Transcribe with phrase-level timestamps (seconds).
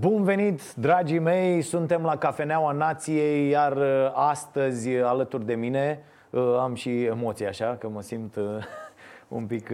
[0.00, 1.62] Bun venit, dragii mei!
[1.62, 7.46] Suntem la Cafeneaua Nației, iar uh, astăzi, uh, alături de mine, uh, am și emoții
[7.46, 8.36] așa, că mă simt
[9.38, 9.70] un pic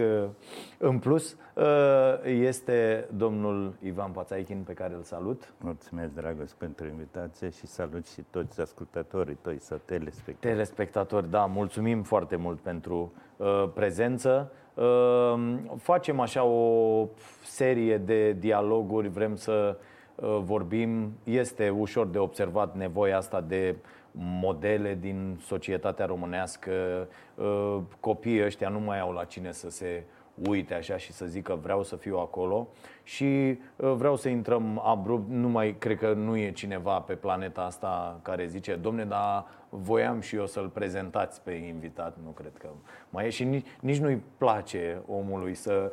[0.77, 1.35] în plus,
[2.23, 5.53] este domnul Ivan Pațaichin, pe care îl salut.
[5.59, 10.53] Mulțumesc, Dragos, pentru invitație și salut și toți ascultătorii tăi sau telespectatori.
[10.53, 13.13] Telespectatori, da, mulțumim foarte mult pentru
[13.73, 14.51] prezență.
[15.77, 17.07] Facem așa o
[17.43, 23.75] serie de dialoguri, vrem să Uh, vorbim, este ușor de observat nevoia asta de
[24.17, 26.71] modele din societatea românească.
[27.35, 30.03] Uh, copiii ăștia nu mai au la cine să se
[30.47, 32.67] uite așa și să zică vreau să fiu acolo
[33.03, 37.61] și uh, vreau să intrăm abrupt, nu mai cred că nu e cineva pe planeta
[37.61, 42.67] asta care zice, domne, dar voiam și eu să-l prezentați pe invitat, nu cred că
[43.09, 45.91] mai e și nici, nici nu-i place omului să,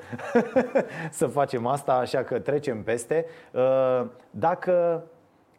[1.10, 3.24] să facem asta, așa că trecem peste.
[3.52, 5.04] Uh, dacă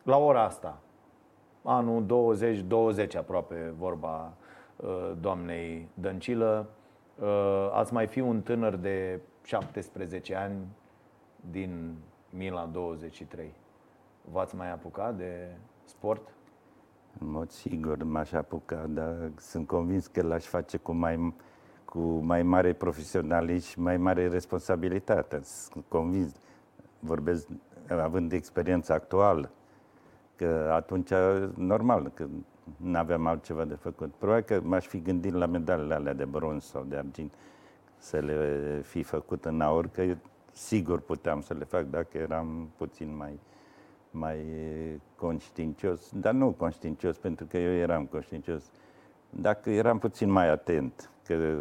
[0.03, 0.78] la ora asta,
[1.64, 4.34] anul 2020 aproape vorba
[4.75, 6.83] uh, doamnei Dăncilă, Uh,
[7.73, 10.67] ați mai fi un tânăr de 17 ani
[11.52, 11.95] din
[12.30, 13.53] Mila 23.
[14.31, 16.34] V-ați mai apucat de sport?
[17.19, 21.34] În mod sigur m-aș apuca, dar sunt convins că l-aș face cu mai,
[21.86, 25.39] cu mai mare profesionalism și mai mare responsabilitate.
[25.44, 26.36] Sunt convins,
[27.00, 27.47] vorbesc
[27.89, 29.52] având experiența actuală,
[30.36, 31.14] că atunci,
[31.56, 32.28] normal, că
[32.78, 34.14] nu aveam altceva de făcut.
[34.17, 37.33] Probabil că m-aș fi gândit la medalele alea de bronz sau de argint
[37.97, 40.16] să le fi făcut în aur, că
[40.52, 43.39] sigur puteam să le fac dacă eram puțin mai,
[44.11, 44.38] mai
[45.16, 48.72] conștiincios, dar nu conștiincios, pentru că eu eram conștiincios.
[49.30, 51.58] Dacă eram puțin mai atent, că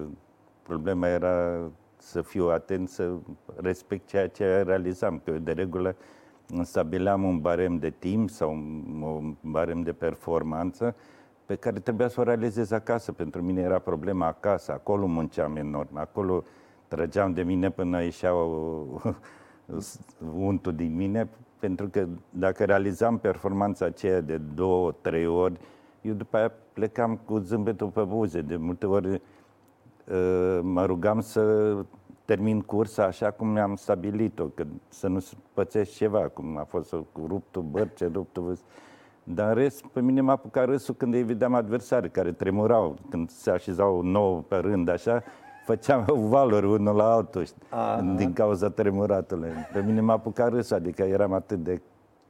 [0.62, 1.58] problema era
[1.96, 3.12] să fiu atent, să
[3.56, 5.96] respect ceea ce realizam, că de regulă
[6.62, 10.94] stabileam un barem de timp sau un barem de performanță
[11.46, 13.12] pe care trebuia să o realizez acasă.
[13.12, 16.44] Pentru mine era problema acasă, acolo munceam enorm, acolo
[16.88, 18.32] trăgeam de mine până ieșea
[20.36, 25.58] untul din mine, pentru că dacă realizam performanța aceea de două, trei ori,
[26.00, 28.40] eu după aia plecam cu zâmbetul pe buze.
[28.40, 31.74] De multe ori uh, mă rugam să
[32.24, 37.26] termin cursa așa cum mi-am stabilit-o, că să nu pățești ceva, cum a fost cu
[37.26, 38.58] ruptul bărce, ruptul...
[39.24, 43.30] Dar în rest, pe mine m-a apucat râsul când îi vedeam adversari care tremurau, când
[43.30, 45.22] se așezau nou pe rând, așa,
[45.64, 48.00] făceam valori unul la altul Aha.
[48.16, 49.50] din cauza tremuratului.
[49.72, 51.80] Pe mine m-a apucat râsul, adică eram atât de,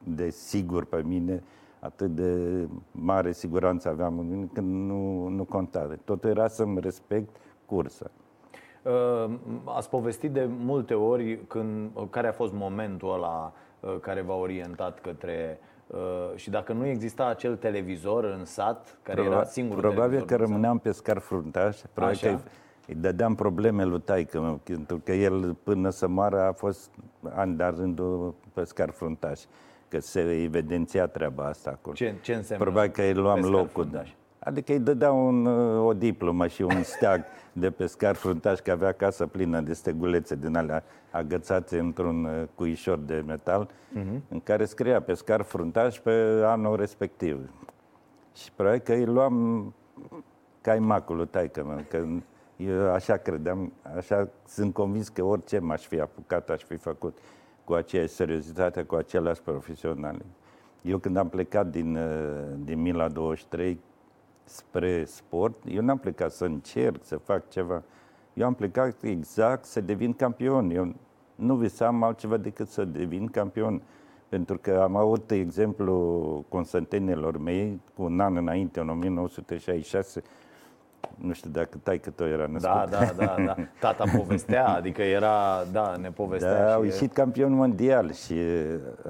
[0.03, 1.42] de sigur pe mine,
[1.80, 5.88] atât de mare siguranță aveam în mine, că nu, nu conta.
[6.04, 7.36] Totul era să-mi respect
[7.66, 8.10] cursa.
[8.82, 9.31] Uh,
[9.65, 15.00] ați povestit de multe ori când, care a fost momentul ăla uh, care v-a orientat
[15.00, 15.98] către uh,
[16.34, 20.78] și dacă nu exista acel televizor în sat, care Proba- era singurul Probabil că rămâneam
[20.78, 22.34] pe scar fruntaș, probabil Așa.
[22.34, 22.41] că
[22.87, 26.91] îi dădeam probleme lui taică pentru că el până să moară a fost
[27.34, 29.41] ani de rândul pe scar fruntaș,
[29.88, 31.94] că se evidenția treaba asta acolo.
[31.94, 33.69] Ce, ce înseamnă Probabil că îi luam locul.
[33.69, 34.10] Fruntaș?
[34.44, 38.92] Adică îi dădea un, uh, o diplomă și un steag de pescar fruntaș, că avea
[38.92, 44.20] casă plină de stegulețe din alea agățate într-un uh, cuișor de metal, uh-huh.
[44.28, 47.50] în care scria pescar fruntaș pe anul respectiv.
[48.34, 49.75] Și probabil că îi luam
[50.60, 52.06] caimacul lui taică mă, că
[52.56, 57.19] eu așa credeam, așa sunt convins că orice m-aș fi apucat, aș fi făcut
[57.64, 60.24] cu aceeași seriozitate, cu același profesionale.
[60.82, 63.78] Eu când am plecat din, uh, din Mila 23,
[64.44, 67.82] spre sport, eu n-am plecat să încerc, să fac ceva.
[68.34, 70.70] Eu am plecat exact să devin campion.
[70.70, 70.94] Eu
[71.34, 73.82] nu visam altceva decât să devin campion.
[74.28, 80.22] Pentru că am avut exemplu Constantinilor mei cu un an înainte, în 1966,
[81.19, 82.74] nu știu dacă tai că tot era născut.
[82.74, 83.54] Da, da, da, da.
[83.80, 86.62] Tata povestea, adică era, da, ne povestea.
[86.62, 86.74] Da, și...
[86.74, 88.34] au ieșit campion mondial și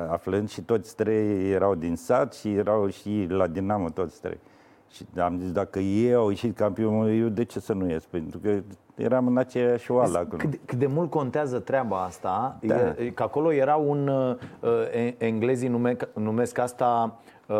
[0.08, 4.38] aflând și toți trei erau din sat și erau și la Dinamo toți trei.
[4.92, 8.04] Și am zis, dacă ei au ieșit campionul, eu de ce să nu ies?
[8.04, 8.62] Pentru că
[8.94, 10.36] eram în aceeași oală acolo.
[10.36, 12.74] Cât, cât de mult contează treaba asta, da.
[12.98, 17.56] e, că acolo era un, uh, englezii nume, numesc asta uh,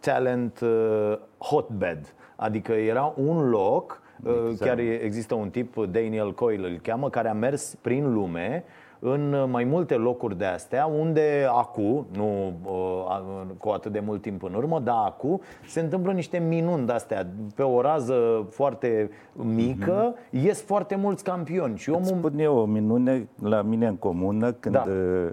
[0.00, 4.58] talent uh, hotbed, adică era un loc Exact.
[4.60, 8.64] Chiar există un tip, Daniel Coyle îl cheamă, care a mers prin lume
[9.12, 14.42] în mai multe locuri de astea unde acu, nu uh, cu atât de mult timp
[14.42, 20.14] în urmă, dar acu se întâmplă niște minuni de astea pe o rază foarte mică,
[20.14, 20.30] mm-hmm.
[20.30, 22.02] ies foarte mulți campioni și omul...
[22.02, 24.84] Îți spun eu o minune la mine în comună când da.
[24.86, 25.30] Uh,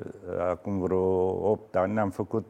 [0.50, 1.02] acum vreo
[1.52, 2.46] 8 ani am făcut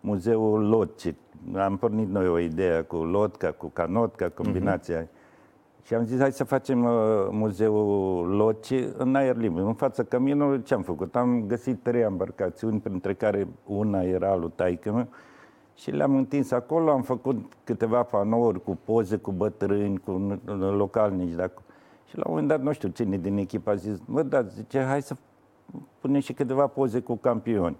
[0.00, 1.14] muzeul Lotci.
[1.54, 5.18] Am pornit noi o idee cu lotca, cu canotca, combinația mm-hmm
[5.82, 6.90] și am zis, hai să facem uh,
[7.30, 10.62] muzeul Loci în aer liber, în fața căminului.
[10.62, 11.16] Ce am făcut?
[11.16, 15.08] Am găsit trei embarcațiuni, printre care una era lui taică
[15.74, 20.40] și le-am întins acolo, am făcut câteva panouri cu poze, cu bătrâni, cu
[20.76, 21.64] localnici de acolo.
[22.06, 24.80] Și la un moment dat, nu știu cine din echipă a zis, mă, da, zice,
[24.82, 25.16] hai să
[26.00, 27.76] punem și câteva poze cu campioni.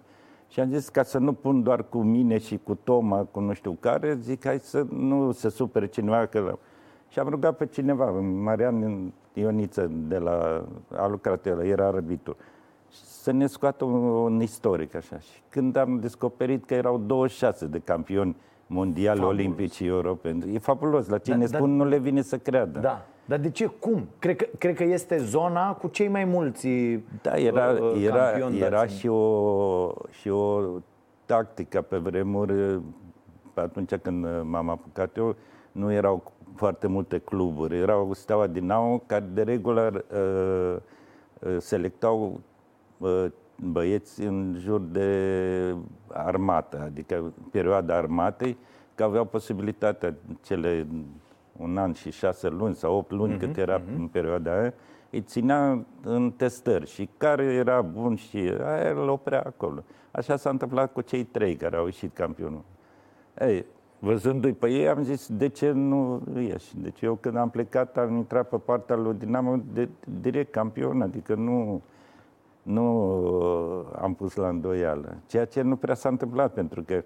[0.48, 3.52] Și am zis, ca să nu pun doar cu mine și cu Toma, cu nu
[3.52, 6.58] știu care, zic, hai să nu se supere cineva că
[7.10, 10.64] și am rugat pe cineva, Marian Ioniță, de la,
[10.96, 12.36] a lucrat el, era arbitul,
[12.88, 15.18] să ne scoată un, un istoric așa.
[15.18, 18.36] Și când am descoperit că erau 26 de campioni
[18.66, 19.38] mondiali, fabulos.
[19.38, 21.08] olimpici, europeni, e fabulos.
[21.08, 22.78] La cine da, spun, da, nu le vine să creadă.
[22.78, 23.06] Da.
[23.24, 23.66] Dar de ce?
[23.66, 24.08] Cum?
[24.18, 26.68] Cred că, cred că este zona cu cei mai mulți
[27.22, 30.60] Da, era, uh, era, era și, o, și o
[31.26, 32.80] tactică pe vremuri,
[33.54, 35.36] pe atunci când m-am apucat eu,
[35.72, 37.76] nu erau foarte multe cluburi.
[37.76, 40.76] Erau Steaua Dinamo, care de regulă uh,
[41.50, 42.40] uh, selectau
[42.98, 43.24] uh,
[43.56, 45.74] băieți în jur de
[46.06, 48.56] armată, adică perioada armatei,
[48.94, 50.86] că aveau posibilitatea cele
[51.56, 53.96] un an și șase luni sau opt luni, uh-huh, cât era uh-huh.
[53.96, 54.74] în perioada aia,
[55.10, 59.84] îi ținea în testări și care era bun și aia îl oprea acolo.
[60.10, 62.62] Așa s-a întâmplat cu cei trei care au ieșit campionul.
[63.40, 63.64] Ei,
[64.02, 66.76] Văzându-i pe ei, am zis, de ce nu ieși?
[66.76, 69.88] Deci eu când am plecat, am intrat pe partea lui Dinamo de,
[70.20, 71.82] direct campion, adică nu,
[72.62, 72.84] nu
[74.00, 75.16] am pus la îndoială.
[75.26, 77.02] Ceea ce nu prea s-a întâmplat, pentru că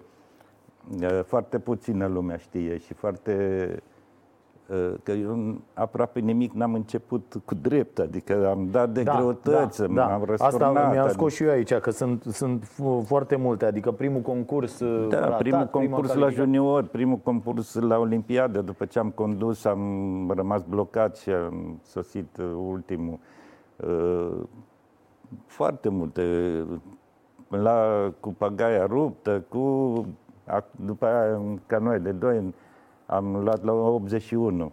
[1.23, 3.33] foarte puțină lumea știe și foarte
[3.75, 3.94] Uh,
[5.03, 9.87] că eu aproape nimic n-am început cu drept, adică am dat de da, greutăți, da,
[9.87, 10.13] da.
[10.13, 10.75] am răsturnat.
[10.75, 12.71] Asta mi-am scos și eu aici, că sunt, sunt
[13.05, 17.97] foarte multe, adică primul concurs uh, Da, ratat, primul concurs la junior, primul concurs la
[17.97, 23.19] Olimpiadă, după ce am condus, am rămas blocat și am sosit uh, ultimul.
[25.45, 26.23] Foarte multe,
[27.47, 30.05] la, cu pagaia ruptă, cu,
[30.71, 32.53] după aia ca noi de doi
[33.05, 34.71] am luat la 81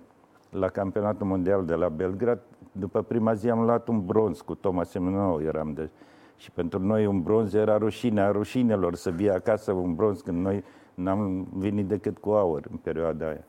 [0.50, 2.40] la campionatul mondial de la Belgrad.
[2.72, 5.90] După prima zi am luat un bronz cu Thomas Semenou, eram de...
[6.36, 10.64] Și pentru noi un bronz era rușinea rușinelor să vii acasă un bronz când noi
[10.94, 13.44] n-am venit decât cu aur în perioada aia.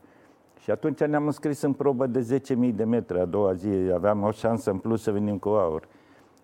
[0.58, 3.20] Și atunci ne-am înscris în probă de 10.000 de metri.
[3.20, 5.88] A doua zi aveam o șansă în plus să venim cu aur.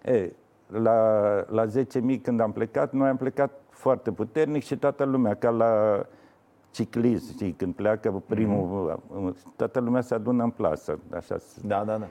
[0.04, 0.32] E,
[0.66, 5.50] la, la 10.000 când am plecat, noi am plecat foarte puternic și toată lumea, ca
[5.50, 6.04] la
[6.70, 9.56] ciclism, știi, când pleacă primul, mm-hmm.
[9.56, 10.99] toată lumea se adună în plasă.
[11.14, 11.37] Așa.
[11.62, 12.06] Da, da, da.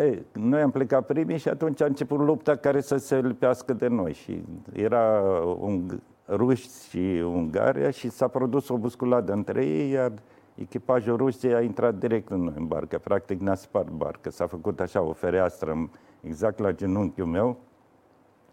[0.00, 3.86] Ei, noi am plecat primii și atunci a început lupta care să se lipească de
[3.86, 4.12] noi.
[4.12, 4.42] Și
[4.72, 5.20] era
[5.58, 10.12] un ruși și Ungaria și s-a produs o busculadă între ei, iar
[10.54, 12.98] echipajul Rusiei a intrat direct în noi în barcă.
[12.98, 14.30] Practic ne-a spart barcă.
[14.30, 15.90] S-a făcut așa o fereastră
[16.20, 17.56] exact la genunchiul meu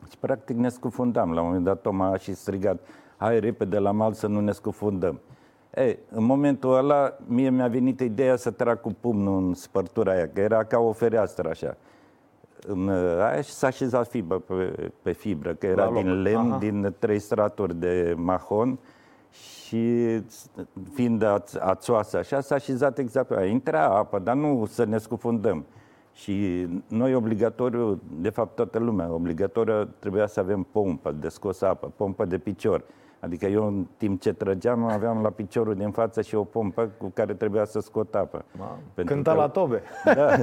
[0.09, 1.33] și practic ne scufundam.
[1.33, 2.79] La un moment dat Toma a și strigat
[3.19, 5.19] hai repede la mal să nu ne scufundăm.
[5.75, 10.29] Ei, în momentul ăla, mie mi-a venit ideea să trag cu pumnul în spărtura aia,
[10.33, 11.77] că era ca o fereastră așa.
[12.67, 12.89] În
[13.19, 16.57] aia și s-a așezat fibră pe, pe fibră, că era din lemn, Aha.
[16.57, 18.79] din trei straturi de mahon
[19.31, 20.21] și
[20.93, 21.23] fiind
[21.59, 23.49] ațoasă așa, s-a așezat exact pe aia.
[23.49, 25.65] Intra apă, dar nu să ne scufundăm.
[26.13, 31.91] Și noi obligatoriu, de fapt toată lumea, obligatoriu trebuia să avem pompă de scos apă,
[31.95, 32.83] pompă de picior.
[33.19, 37.11] Adică eu în timp ce trăgeam aveam la piciorul din față și o pompă cu
[37.13, 38.45] care trebuia să scot apă.
[39.05, 39.81] Cânta că, la tobe.
[40.15, 40.35] Da,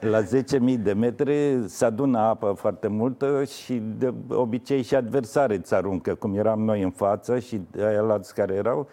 [0.00, 5.74] la 10.000 de metri se adună apă foarte multă și de obicei și adversare îți
[5.74, 8.86] aruncă, cum eram noi în față și aia care erau,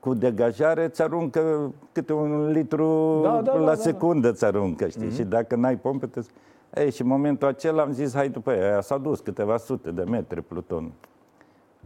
[0.00, 4.88] cu degajare îți aruncă câte un litru da, da, la da, da, secundă îți aruncă,
[4.88, 5.06] știi?
[5.06, 5.14] Mm-hmm.
[5.14, 6.20] Și dacă n-ai pompe, te...
[6.74, 10.02] Ei, și în momentul acela am zis, hai după ea, s-a dus câteva sute de
[10.02, 10.92] metri Pluton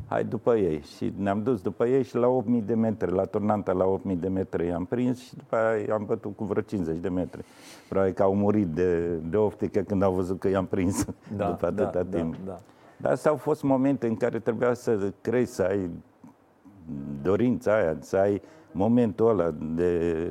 [0.09, 0.83] hai după ei.
[0.97, 4.29] Și ne-am dus după ei și la 8000 de metri, la turnanta la 8000 de
[4.29, 7.45] metri i-am prins și după aia i-am bătut cu vreo 50 de metri.
[7.89, 11.05] Probabil că au murit de, de oftică când au văzut că i-am prins
[11.37, 12.35] da, după atâta da, timp.
[12.45, 12.59] Da, da.
[12.97, 15.91] Dar astea au fost momente în care trebuia să crezi, să ai
[17.23, 18.43] dorința aia, să ai
[18.75, 20.27] momentul ăla de,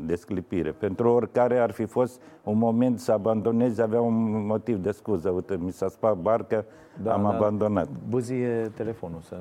[0.00, 0.70] de sclipire.
[0.70, 5.28] Pentru oricare ar fi fost un moment să abandonezi, avea un motiv de scuză.
[5.28, 6.64] Uite, mi s-a spart barca,
[7.02, 7.28] da, am da.
[7.28, 7.88] abandonat.
[8.08, 9.36] Bâzie telefonul să...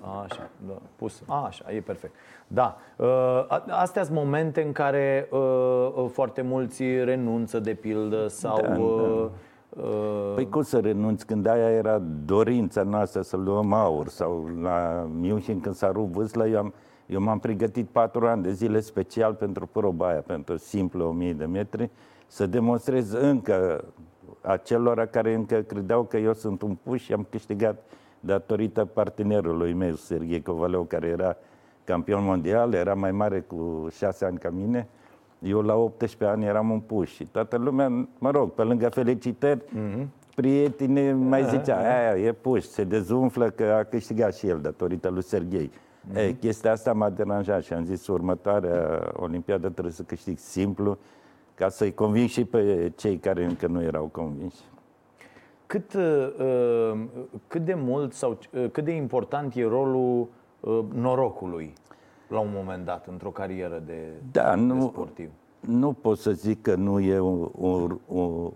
[0.00, 1.22] A, așa, da, pus.
[1.26, 2.14] A, așa, e perfect.
[2.46, 5.38] Da, ă, astea sunt momente în care ă,
[5.98, 8.60] ă, foarte mulți renunță, de pildă, sau...
[8.60, 9.30] Da, da.
[10.34, 15.60] Păi cum să renunți când aia era dorința noastră să luăm aur sau la München
[15.60, 16.74] când s-a rupt vâsla, eu am,
[17.10, 21.44] eu m-am pregătit patru ani de zile special pentru proba aia, pentru simplă 1000 de
[21.44, 21.90] metri,
[22.26, 23.84] să demonstrez încă
[24.40, 27.82] acelora care încă credeau că eu sunt un puș și am câștigat
[28.20, 31.36] datorită partenerului meu, Serghei Covaleu, care era
[31.84, 34.88] campion mondial, era mai mare cu șase ani ca mine.
[35.38, 39.60] Eu la 18 ani eram un puș și toată lumea, mă rog, pe lângă felicitări,
[39.60, 40.06] mm-hmm.
[40.34, 45.22] prieteni mai zicea, aia e puș, se dezumflă că a câștigat și el datorită lui
[45.22, 45.70] Serghei.
[46.08, 46.16] Mm-hmm.
[46.16, 50.98] E, chestia asta m-a deranjat și am zis următoarea Olimpiadă trebuie să câștig simplu
[51.54, 54.60] ca să-i conving și pe cei care încă nu erau convinși.
[55.66, 56.92] Cât, uh,
[57.46, 60.28] cât de mult sau uh, cât de important e rolul
[60.60, 61.72] uh, norocului
[62.28, 65.30] la un moment dat într-o carieră de, da, nu, de sportiv?
[65.60, 68.52] Nu pot să zic că nu e o, o, o,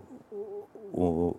[0.91, 1.35] o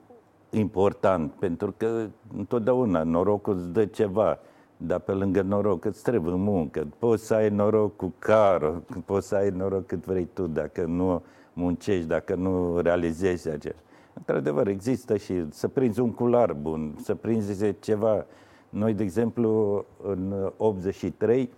[0.51, 4.39] important, pentru că întotdeauna norocul îți dă ceva.
[4.77, 6.87] Dar pe lângă noroc îți trebuie muncă.
[6.99, 11.23] Poți să ai noroc cu caro, poți să ai noroc cât vrei tu, dacă nu
[11.53, 13.79] muncești, dacă nu realizezi acest.
[14.13, 18.27] Într-adevăr, există și să prinzi un cular bun, să prinzi ceva.
[18.69, 21.51] Noi, de exemplu, în 83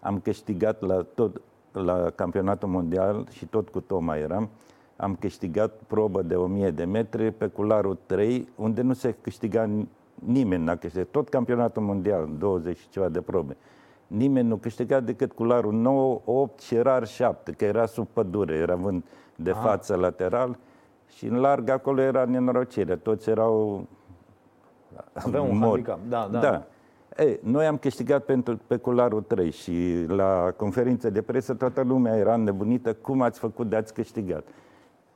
[0.00, 1.40] am câștigat la, tot,
[1.72, 4.48] la campionatul mondial și tot cu Toma eram,
[4.96, 9.70] am câștigat probă de 1000 de metri pe cularul 3, unde nu se câștiga
[10.24, 13.56] nimeni n-a câștigat, tot campionatul mondial, 20 și ceva de probe.
[14.06, 18.74] Nimeni nu câștiga decât cularul 9, 8 și rar 7, că era sub pădure, era
[18.74, 19.04] vânt
[19.36, 19.60] de Aha.
[19.60, 20.58] față lateral
[21.08, 23.86] și în larg acolo era nenorocire, toți erau
[25.12, 26.38] Aveau un handicap, da, da.
[26.40, 26.66] da.
[27.18, 32.16] Ei, noi am câștigat pentru, pe cularul 3 și la conferință de presă toată lumea
[32.16, 34.48] era nebunită cum ați făcut de ați câștigat.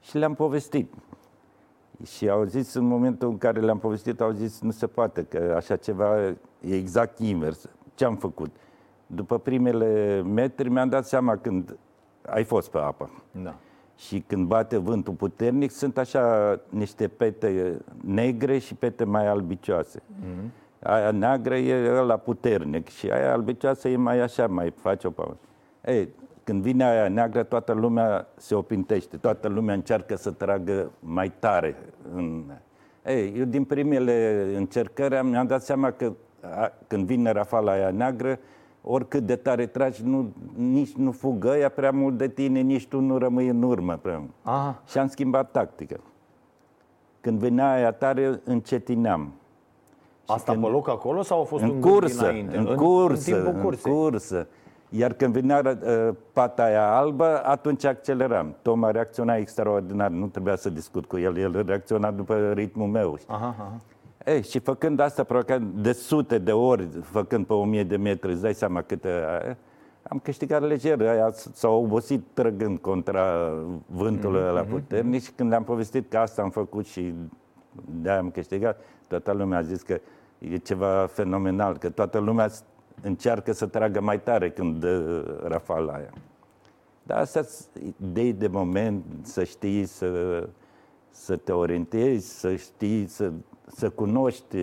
[0.00, 0.94] Și le-am povestit.
[2.04, 5.52] Și au zis în momentul în care le-am povestit, au zis nu se poate, că
[5.56, 6.18] așa ceva
[6.60, 7.68] e exact invers.
[7.94, 8.56] Ce am făcut?
[9.06, 11.76] După primele metri mi-am dat seama când
[12.26, 13.10] ai fost pe apă.
[13.42, 13.54] Da.
[13.96, 19.98] Și când bate vântul puternic, sunt așa niște pete negre și pete mai albicioase.
[19.98, 20.60] Mm-hmm.
[20.82, 25.38] Aia neagră e la puternic și aia albicioasă e mai așa, mai face o pauză.
[25.84, 26.08] Ei,
[26.44, 31.76] când vine aia neagră, toată lumea se opintește, toată lumea încearcă să tragă mai tare.
[32.14, 32.44] În...
[33.06, 38.38] Ei, eu din primele încercări mi-am dat seama că a, când vine rafala aia neagră,
[38.82, 43.00] oricât de tare tragi, nu, nici nu fugă ea prea mult de tine, nici tu
[43.00, 44.30] nu rămâi în urmă prea mult.
[44.42, 44.82] Aha.
[44.86, 46.00] Și am schimbat tactică.
[47.20, 49.32] Când venea aia tare, încetineam.
[50.26, 50.64] Asta când...
[50.64, 52.56] pe loc acolo sau a fost în un cursă, înainte?
[52.56, 54.46] În, în cursă, în, în cursă.
[54.94, 58.54] Iar când venea uh, pata aia albă, atunci acceleram.
[58.62, 63.18] Toma reacționa extraordinar, nu trebuia să discut cu el, el reacționa după ritmul meu.
[63.26, 63.80] Aha, aha.
[64.24, 68.42] Ei, și făcând asta, probabil de sute de ori, făcând pe 1000 de metri, îți
[68.42, 69.08] dai seama câte...
[70.08, 73.50] Am câștigat lejer, aia s-au obosit trăgând contra
[73.86, 74.54] vântului mm-hmm.
[74.54, 77.14] la mhm, puternic și când le-am povestit că asta am făcut și
[78.02, 80.00] de-aia am câștigat, toată lumea a zis că
[80.38, 82.48] e ceva fenomenal, că toată lumea
[83.02, 86.12] încearcă să tragă mai tare când dă rafala aia.
[87.02, 87.40] Dar asta
[88.00, 90.48] idei de moment, să știi, să,
[91.10, 93.32] să te orientezi, să știi, să,
[93.66, 94.56] să cunoști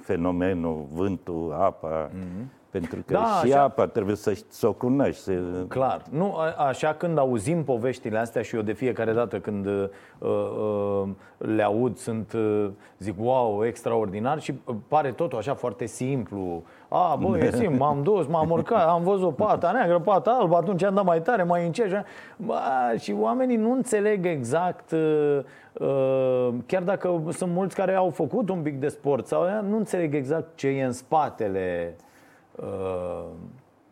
[0.00, 2.61] fenomenul, vântul, apa, mm-hmm.
[2.72, 3.62] Pentru că da, și așa...
[3.62, 5.22] apa trebuie să, să o cunoști.
[5.22, 5.32] Să...
[5.68, 6.02] Clar.
[6.10, 9.88] Nu, a, așa când auzim poveștile astea și eu de fiecare dată când uh,
[10.18, 14.54] uh, le aud sunt, uh, zic, wow, extraordinar și
[14.88, 16.62] pare totul așa foarte simplu.
[16.88, 20.82] A, bă, e simplu, m-am dus, m-am urcat, am văzut pata neagră, pata albă, atunci
[20.82, 22.04] am dat mai tare, mai încet.
[22.36, 22.54] Bă,
[22.98, 25.38] și oamenii nu înțeleg exact, uh,
[25.72, 30.14] uh, chiar dacă sunt mulți care au făcut un pic de sport sau nu înțeleg
[30.14, 31.96] exact ce e în spatele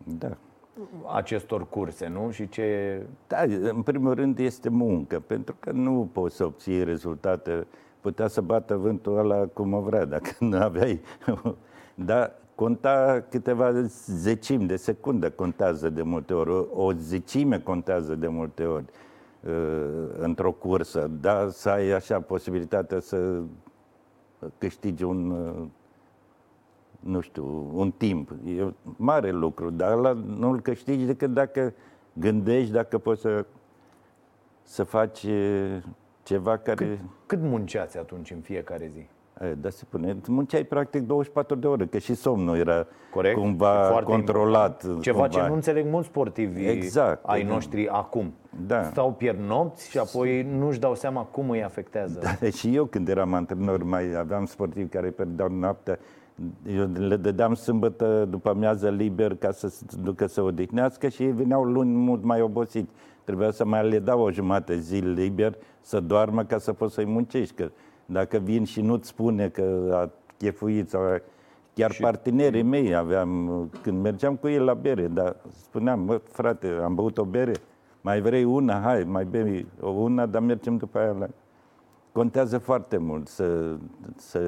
[0.04, 0.36] da.
[1.14, 2.30] acestor curse, nu?
[2.30, 3.00] Și ce...
[3.26, 7.66] Da, în primul rând este muncă, pentru că nu poți să obții rezultate.
[8.00, 11.00] Putea să bată vântul ăla cum o vrea, dacă nu aveai...
[11.94, 18.64] Dar conta câteva zecimi de secundă contează de multe ori, o zecime contează de multe
[18.64, 18.84] ori
[19.40, 23.40] uh, într-o cursă, dar să ai așa posibilitatea să
[24.58, 25.66] câștigi un uh,
[27.00, 28.30] nu știu, un timp.
[28.44, 31.74] E mare lucru, dar ăla nu-l câștigi decât dacă
[32.12, 33.44] gândești, dacă poți să,
[34.62, 35.26] să faci
[36.22, 36.86] ceva care...
[36.86, 39.06] Cât, cât munceați atunci în fiecare zi?
[39.60, 40.16] Da, se pune.
[40.26, 43.36] Munceai practic 24 de ore, că și somnul era Corect.
[43.36, 44.72] cumva Foarte controlat.
[44.72, 45.02] Important.
[45.02, 45.40] Ceva cumva.
[45.42, 48.34] ce nu înțeleg mulți sportivi exact, ai noștri acum.
[48.66, 48.82] Da.
[48.82, 52.18] Stau pierd nopți și apoi nu-și dau seama cum îi afectează.
[52.22, 55.98] Da, și eu când eram antrenor mai aveam sportivi care pierdeau noaptea.
[56.66, 61.32] Eu le dădeam sâmbătă după amiază liber ca să se ducă să odihnească și ei
[61.32, 62.90] veneau luni mult mai obosiți.
[63.24, 67.04] Trebuia să mai le dau o jumătate zi liber să doarmă ca să poți să-i
[67.04, 67.54] muncești.
[67.54, 67.70] Că
[68.06, 71.02] dacă vin și nu-ți spune că a chefuit sau
[71.74, 72.00] chiar și...
[72.00, 77.18] partenerii mei aveam, când mergeam cu ei la bere, dar spuneam, mă, frate, am băut
[77.18, 77.52] o bere,
[78.00, 81.26] mai vrei una, hai, mai bei o una, dar mergem după aia la...
[82.12, 83.76] Contează foarte mult să,
[84.16, 84.40] să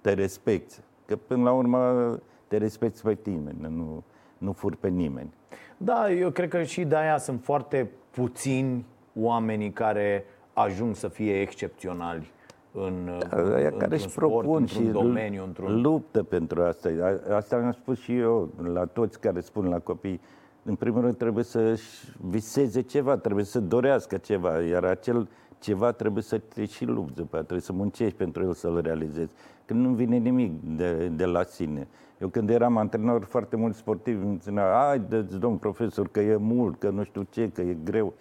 [0.00, 4.02] te respecti, că până la urmă te respecti pe tine, nu,
[4.38, 5.32] nu fur pe nimeni.
[5.76, 11.40] Da, eu cred că și de aia sunt foarte puțini oamenii care ajung să fie
[11.40, 12.32] excepționali
[12.72, 15.80] în, da, aia care își propun și domeniu, într-un...
[15.80, 16.88] luptă pentru asta.
[17.34, 20.20] Asta am spus și eu la toți care spun la copii.
[20.62, 21.80] În primul rând trebuie să
[22.20, 25.28] viseze ceva, trebuie să dorească ceva, iar acel
[25.60, 29.32] ceva trebuie să te și lupți după trebuie să muncești pentru el să-l realizezi.
[29.64, 31.88] Când nu vine nimic de, de la sine.
[32.20, 35.02] Eu când eram antrenor, foarte mulți sportivi îmi spuneau, hai,
[35.38, 38.14] domn profesor, că e mult, că nu știu ce, că e greu.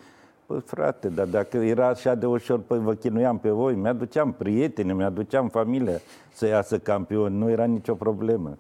[0.46, 4.94] Păi frate, dar dacă era așa de ușor, păi vă chinuiam pe voi, mi-aduceam prieteni,
[4.94, 6.00] mi-aduceam familia
[6.34, 8.58] să iasă campion, nu era nicio problemă.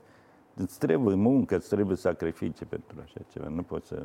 [0.55, 4.03] Îți trebuie muncă, îți trebuie sacrificii pentru așa ceva, nu poți să...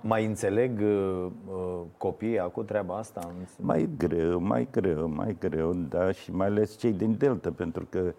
[0.00, 3.34] Mai înțeleg uh, uh, copiii acum treaba asta?
[3.60, 8.14] Mai greu, mai greu, mai greu, da, și mai ales cei din Delta, pentru că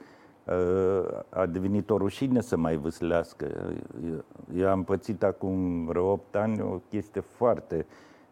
[0.45, 3.73] uh, a devenit o rușine să mai vâslească.
[4.05, 4.23] Eu,
[4.55, 7.85] eu am pățit acum vreo 8 ani o chestie foarte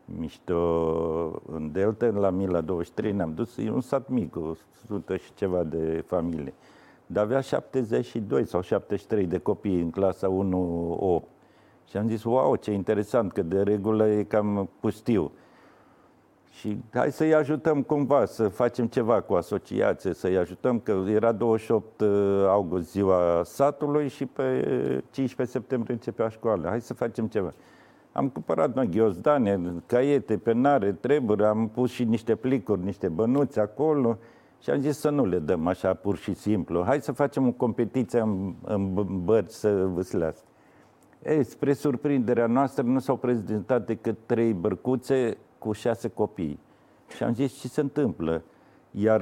[0.05, 4.53] mișto în Delta, la Mila 23, ne-am dus, e un sat mic, o
[4.85, 6.53] sută și ceva de familie.
[7.05, 10.27] Dar avea 72 sau 73 de copii în clasa
[11.23, 11.40] 1-8.
[11.91, 15.31] Și am zis, wow, ce interesant, că de regulă e cam pustiu.
[16.51, 22.01] Și hai să-i ajutăm cumva, să facem ceva cu asociație, să-i ajutăm, că era 28
[22.01, 22.07] uh,
[22.47, 24.63] august ziua satului și pe
[25.09, 26.69] 15 septembrie începea școala.
[26.69, 27.53] Hai să facem ceva.
[28.11, 34.17] Am cumpărat noi ghiozdane, caiete, penare, treburi, am pus și niște plicuri, niște bănuți acolo
[34.59, 36.83] și am zis să nu le dăm așa pur și simplu.
[36.83, 40.45] Hai să facem o competiție în, în bărci să vâslească.
[41.25, 46.59] Ei, spre surprinderea noastră nu s-au prezentat decât trei bărcuțe cu șase copii.
[47.15, 48.41] Și am zis ce se întâmplă.
[48.91, 49.21] Iar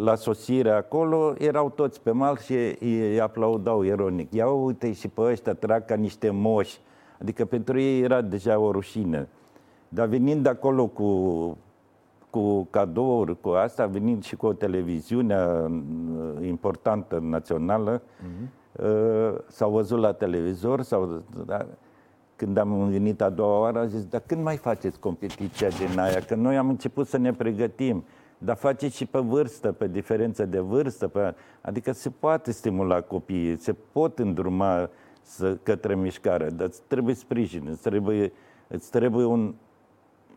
[0.00, 4.32] la sosire acolo erau toți pe mal și îi aplaudau ironic.
[4.32, 6.80] Ia uite și pe ăștia trag ca niște moși
[7.20, 9.28] Adică pentru ei era deja o rușine.
[9.88, 11.58] Dar venind acolo cu,
[12.30, 18.48] cu cadouri, cu asta, venind și cu o televiziune uh, importantă națională, uh-huh.
[19.46, 21.66] S-au văzut la televizor, sau da,
[22.36, 26.20] când am venit a doua oară, am zis, dar când mai faceți competiția din aia?
[26.20, 28.04] Că noi am început să ne pregătim,
[28.38, 31.34] dar faceți și pe vârstă, pe diferență de vârstă, pe...
[31.60, 34.90] adică se poate stimula copiii, se pot îndruma
[35.22, 38.32] să, către mișcare, dar îți trebuie sprijin, îți trebuie,
[38.68, 39.54] îți trebuie un,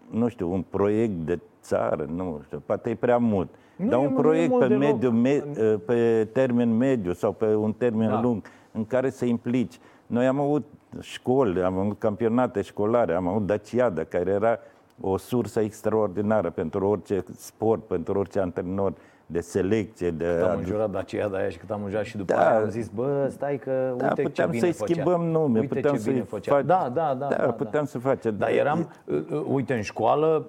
[0.09, 3.49] nu știu, un proiect de țară, nu știu, poate e prea mult.
[3.77, 5.43] Nu dar un proiect pe, mediu, me,
[5.85, 8.21] pe termen mediu sau pe un termen da.
[8.21, 9.79] lung în care să implici.
[10.07, 10.65] Noi am avut
[10.99, 14.59] școli, am avut campionate școlare, am avut Daciada, care era
[15.01, 18.93] o sursă extraordinară pentru orice sport, pentru orice antrenor
[19.29, 20.11] de selecție.
[20.11, 22.49] De cât am înjurat de aceea de aia și cât am înjurat și după da.
[22.49, 25.73] aia am zis, bă, stai că da, uite puteam ce bine să-i schimbăm nume, uite
[25.73, 26.61] puteam să-i fac...
[26.61, 27.27] Da, da, da.
[27.27, 27.89] Da, da puteam da.
[27.89, 28.35] să facem.
[28.37, 30.45] Dar eram, uh, uh, uite, în școală,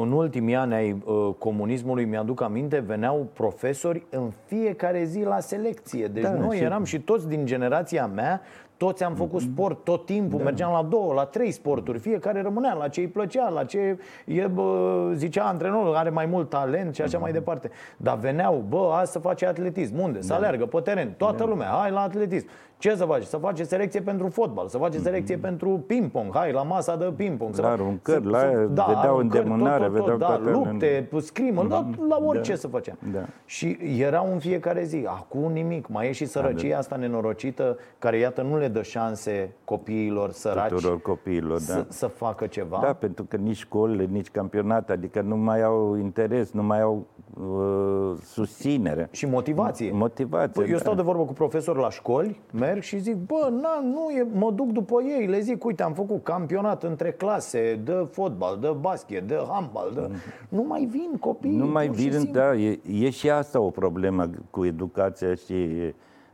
[0.00, 6.06] în ultimii ani ai uh, comunismului, mi-aduc aminte, veneau profesori în fiecare zi la selecție.
[6.06, 6.62] Deci da, noi și...
[6.62, 8.40] eram și toți din generația mea
[8.80, 9.52] toți am făcut mhm.
[9.52, 10.44] sport tot timpul, da.
[10.44, 14.46] mergeam la două, la trei sporturi, fiecare rămânea la ce îi plăcea, la ce e,
[14.46, 17.18] bă, zicea antrenorul, are mai mult talent și așa da.
[17.18, 17.70] mai departe.
[17.96, 20.20] Dar veneau, bă, azi să face atletism, unde?
[20.20, 20.34] Să da.
[20.34, 21.44] alergă pe teren, toată da.
[21.44, 22.46] lumea, hai la atletism.
[22.80, 23.24] Ce să faci?
[23.24, 25.40] Să faci selecție pentru fotbal, să faci selecție mm-hmm.
[25.40, 27.54] pentru ping-pong, hai la masa de ping-pong.
[27.54, 31.68] Să aruncări, la aia, da, vedeau îndemânare, tot, tot, tot, vedeau da, lupte, scrimă, mm-hmm.
[31.68, 32.56] da, la orice da.
[32.56, 32.98] să facem.
[33.12, 33.26] Da.
[33.44, 35.04] Și erau în fiecare zi.
[35.06, 39.52] Acum nimic, mai e și sărăcia da, asta nenorocită, care iată nu le dă șanse
[39.64, 41.74] copiilor săraci Tuturor copiilor, da.
[41.74, 42.78] să, să facă ceva.
[42.82, 47.06] Da, pentru că nici școlile, nici campionate, adică nu mai au interes, nu mai au
[47.40, 49.08] uh, susținere.
[49.10, 49.90] Și motivație.
[49.92, 50.80] Motivație, Bă, eu da.
[50.80, 54.50] stau de vorbă cu profesori la școli, merg și zic, bă, na, nu e, mă
[54.50, 59.26] duc după ei, le zic, uite, am făcut campionat între clase de fotbal, de basket,
[59.26, 60.10] de handbal, de...
[60.48, 61.56] Nu mai vin copii.
[61.56, 62.40] Nu mai pur și vin, simplu.
[62.40, 65.68] da, e, e și asta o problemă cu educația și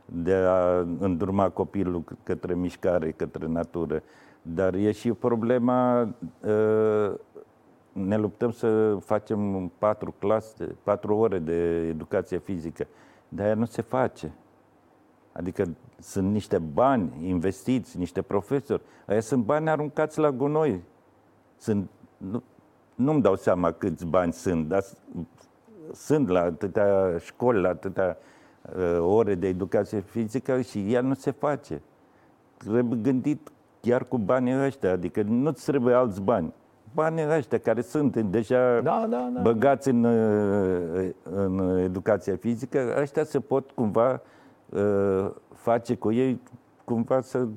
[0.05, 4.03] de a îndruma copilul către mișcare, către natură.
[4.41, 7.13] Dar e și problema, uh,
[7.91, 12.87] ne luptăm să facem patru clase, patru ore de educație fizică,
[13.29, 14.31] dar aia nu se face.
[15.37, 15.67] Adică
[15.99, 18.81] sunt niște bani investiți, niște profesori.
[19.07, 20.81] Aia sunt bani aruncați la gunoi.
[21.57, 22.43] Sunt, nu,
[22.95, 24.97] nu-mi dau seama câți bani sunt, dar s-
[25.93, 28.17] sunt la atâtea școli, la atâtea
[28.77, 31.81] uh, ore de educație fizică și ea nu se face.
[32.57, 36.53] Trebuie gândit chiar cu banii ăștia, adică nu-ți trebuie alți bani.
[36.93, 39.41] Banii ăștia care sunt deja Da, da, da.
[39.41, 44.19] băgați în, uh, în educația fizică, ăștia se pot cumva uh,
[45.53, 46.41] face cu ei,
[46.83, 47.47] cumva să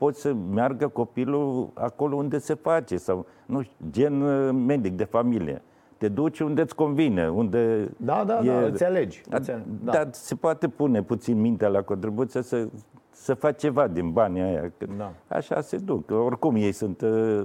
[0.00, 5.04] poți să meargă copilul acolo unde se face sau, nu știu, gen uh, medic de
[5.04, 5.62] familie.
[5.96, 9.22] Te duci unde îți convine, unde Da, da, da, îți alegi.
[9.30, 9.90] Îți alegi, da.
[9.90, 9.92] da.
[9.92, 12.68] Dar se poate pune puțin mintea la contribuție să,
[13.10, 14.72] să faci ceva din banii aia.
[14.78, 15.12] că Da.
[15.28, 16.10] Așa se duc.
[16.10, 17.44] Oricum ei sunt uh,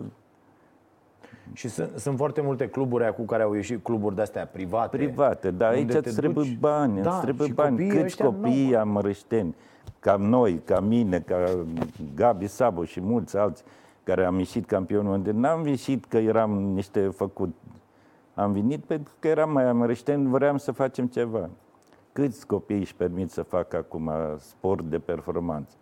[1.53, 4.97] Și sunt, sunt foarte multe cluburi aia cu care au ieșit cluburi de-astea private.
[4.97, 6.57] private, dar unde aici te îți trebuie duci.
[6.59, 7.69] bani, Da, îți trebuie și bani.
[7.69, 9.55] copiii Câți ăștia copii nu- amărășteni,
[9.99, 11.49] ca noi, ca mine, ca
[12.15, 13.63] Gabi Sabo și mulți alți
[14.03, 17.53] care am ieșit campionul unde n-am ieșit că eram niște făcut.
[18.33, 21.49] Am venit pentru că eram mai amărășteni, vreau să facem ceva.
[22.13, 25.75] Câți copii își permit să facă acum sport de performanță?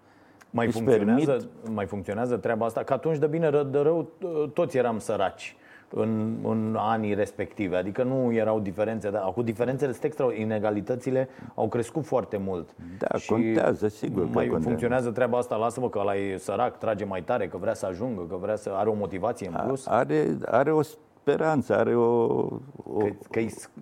[0.55, 1.37] Mai Își funcționează,
[1.73, 2.83] mai funcționează treaba asta?
[2.83, 4.07] Că atunci, de bine, ră- de rău,
[4.53, 5.55] toți eram săraci
[5.89, 7.75] în, în anii respective.
[7.75, 12.69] Adică nu erau diferențe, dar acum diferențele sunt extra, inegalitățile au crescut foarte mult.
[12.99, 14.63] Da, contează, sigur că Mai contează.
[14.67, 18.21] funcționează treaba asta, lasă-mă că ăla e sărac, trage mai tare, că vrea să ajungă,
[18.29, 19.87] că vrea să are o motivație în plus.
[19.87, 23.39] Are, are o speranță, are o, o Că, că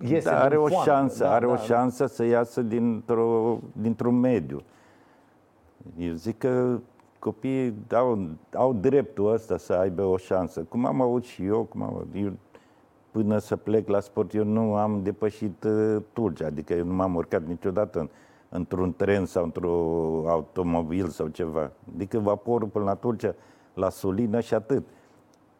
[0.08, 0.84] iese da, are din o foame.
[0.84, 1.60] șansă, Da, are da, o da.
[1.60, 4.62] șansă să iasă dintr-o, dintr-un mediu.
[5.98, 6.78] Eu zic că
[7.18, 10.60] copiii au, au dreptul ăsta să aibă o șansă.
[10.60, 12.32] Cum am avut și eu, cum am avut, eu
[13.10, 17.14] până să plec la sport, eu nu am depășit uh, Turcia, adică eu nu m-am
[17.14, 18.08] urcat niciodată în,
[18.48, 21.70] într-un tren sau într-un automobil sau ceva.
[21.94, 23.34] Adică vaporul până la Turcia,
[23.74, 24.84] la Sulină și atât.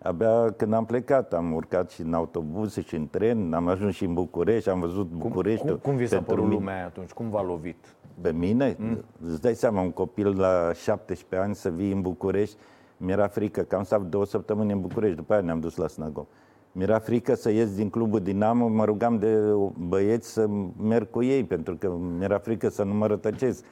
[0.02, 4.04] Abia când am plecat, am urcat și în autobuz și în tren, am ajuns și
[4.04, 5.66] în București, am văzut București.
[5.66, 7.11] Cum, cum vi s-a părut lumea aia atunci?
[7.11, 7.96] Cum v-a lovit?
[8.20, 8.77] Pe mine?
[8.79, 9.05] Mm.
[9.27, 12.57] Îți dai seama, un copil la 17 ani să vii în București,
[12.96, 16.27] mi-era frică, că am stat două săptămâni în București, după aia ne-am dus la Snagov.
[16.72, 19.38] Mi-era frică să ies din clubul Dinamo, mă rugam de
[19.88, 20.48] băieți să
[20.83, 23.64] merg cu ei, pentru că mi-era frică să nu mă rătăcesc.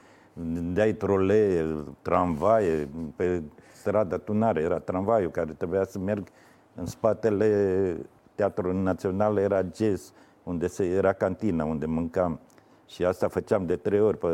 [0.73, 1.65] Dai trolee,
[2.01, 3.41] tramvaie, pe
[3.73, 6.27] strada Tunare era tramvaiul care trebuia să merg
[6.75, 7.97] în spatele
[8.35, 12.39] Teatrului Național, era jazz, unde se, era cantina, unde mâncam.
[12.93, 14.27] Și asta făceam de trei ori pe,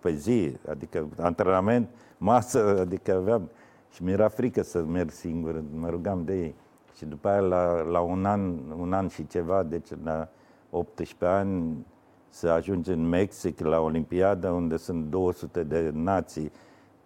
[0.00, 3.50] pe zi, adică antrenament, masă, adică aveam...
[3.90, 6.54] Și mi-era frică să merg singur, mă rugam de ei.
[6.96, 10.28] Și după aia, la, la un, an, un an și ceva, deci la
[10.70, 11.86] 18 ani,
[12.28, 16.52] să ajungi în Mexic la Olimpiada, unde sunt 200 de nații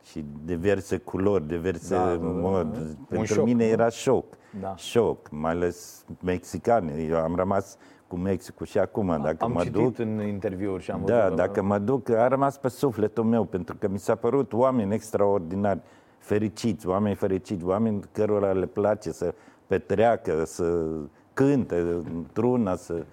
[0.04, 2.72] și diverse culori, diverse Da, da, da, da, mod.
[2.72, 2.78] da.
[2.78, 3.70] Un Pentru șoc, mine nu?
[3.70, 4.24] era șoc.
[4.60, 4.76] Da.
[4.76, 6.92] Șoc, mai ales mexicane.
[7.08, 7.76] Eu am rămas
[8.08, 9.98] cu Mexicul și acum, dacă Am mă citit duc...
[9.98, 13.44] în interviuri și am Da, văzut că- dacă mă duc, a rămas pe sufletul meu,
[13.44, 15.80] pentru că mi s-a părut oameni extraordinari,
[16.18, 19.34] fericiți, oameni fericiți, oameni cărora le place să
[19.66, 20.84] petreacă, să
[21.32, 21.76] cânte
[22.14, 23.04] într-una, să,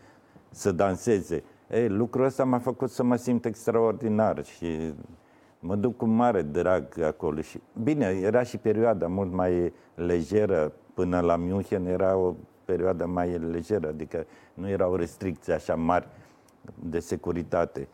[0.50, 1.44] să danseze.
[1.70, 4.94] Ei, lucrul ăsta m-a făcut să mă simt extraordinar și
[5.60, 7.42] mă duc cu mare drag acolo.
[7.42, 12.34] Și, bine, era și perioada mult mai lejeră până la München, era o
[12.66, 16.08] perioadă mai lejeră, adică nu erau restricții așa mari
[16.76, 17.88] de securitate.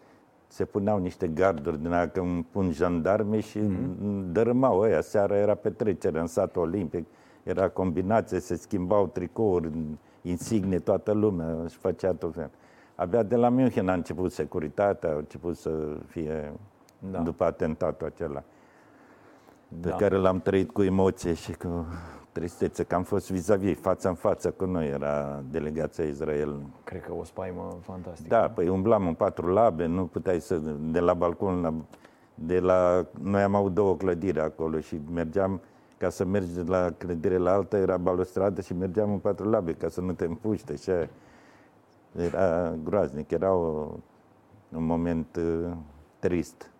[0.47, 4.31] Se puneau niște garduri din aia, că îmi pun jandarme și mm-hmm.
[4.31, 5.01] dărâmau ăia.
[5.01, 7.05] Seara era petrecere în satul olimpic,
[7.43, 9.69] era combinație, se schimbau tricouri,
[10.21, 12.49] insigne, toată lumea își făcea tot fel.
[12.95, 15.71] Abia de la München a început securitatea, a început să
[16.07, 16.51] fie
[16.99, 17.17] Da.
[17.17, 17.23] da.
[17.23, 18.43] după atentatul acela
[19.81, 19.95] pe Da.
[19.95, 21.85] care l-am trăit cu emoție și cu
[22.31, 26.55] tristețe, că am fost vis-a-vis, față în față cu noi, era delegația Israel.
[26.83, 28.27] Cred că o spaimă fantastică.
[28.29, 31.73] Da, păi umblam în patru labe, nu puteai să, de la balcon la,
[32.35, 35.61] de la, noi am avut două clădiri acolo și mergeam,
[35.97, 39.73] ca să mergi de la clădire la alta, era balustradă și mergeam în patru labe
[39.73, 41.09] ca să nu te împuște și aia.
[42.15, 43.89] Era groaznic, era o
[44.75, 45.71] un moment uh,
[46.19, 46.71] trist.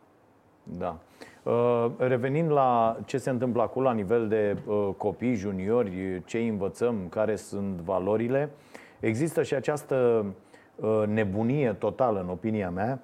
[0.63, 0.99] Da.
[1.43, 6.95] Uh, revenind la ce se întâmplă acolo la nivel de uh, copii, juniori, ce învățăm,
[7.09, 8.49] care sunt valorile,
[8.99, 10.25] există și această
[10.75, 12.99] uh, nebunie totală, în opinia mea,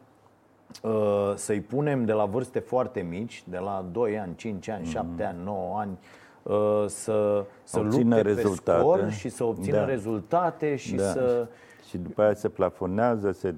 [0.81, 5.07] uh, să-i punem de la vârste foarte mici, de la 2 ani, 5 ani, 7
[5.17, 5.25] mm.
[5.25, 5.97] ani, 9 ani,
[6.43, 8.77] uh, să, să Obțină lupte rezultate.
[8.77, 9.85] pe scor și să obțină Da.
[9.85, 11.03] rezultate și Da.
[11.03, 11.47] să...
[11.89, 13.55] Și după aia se plafonează, se...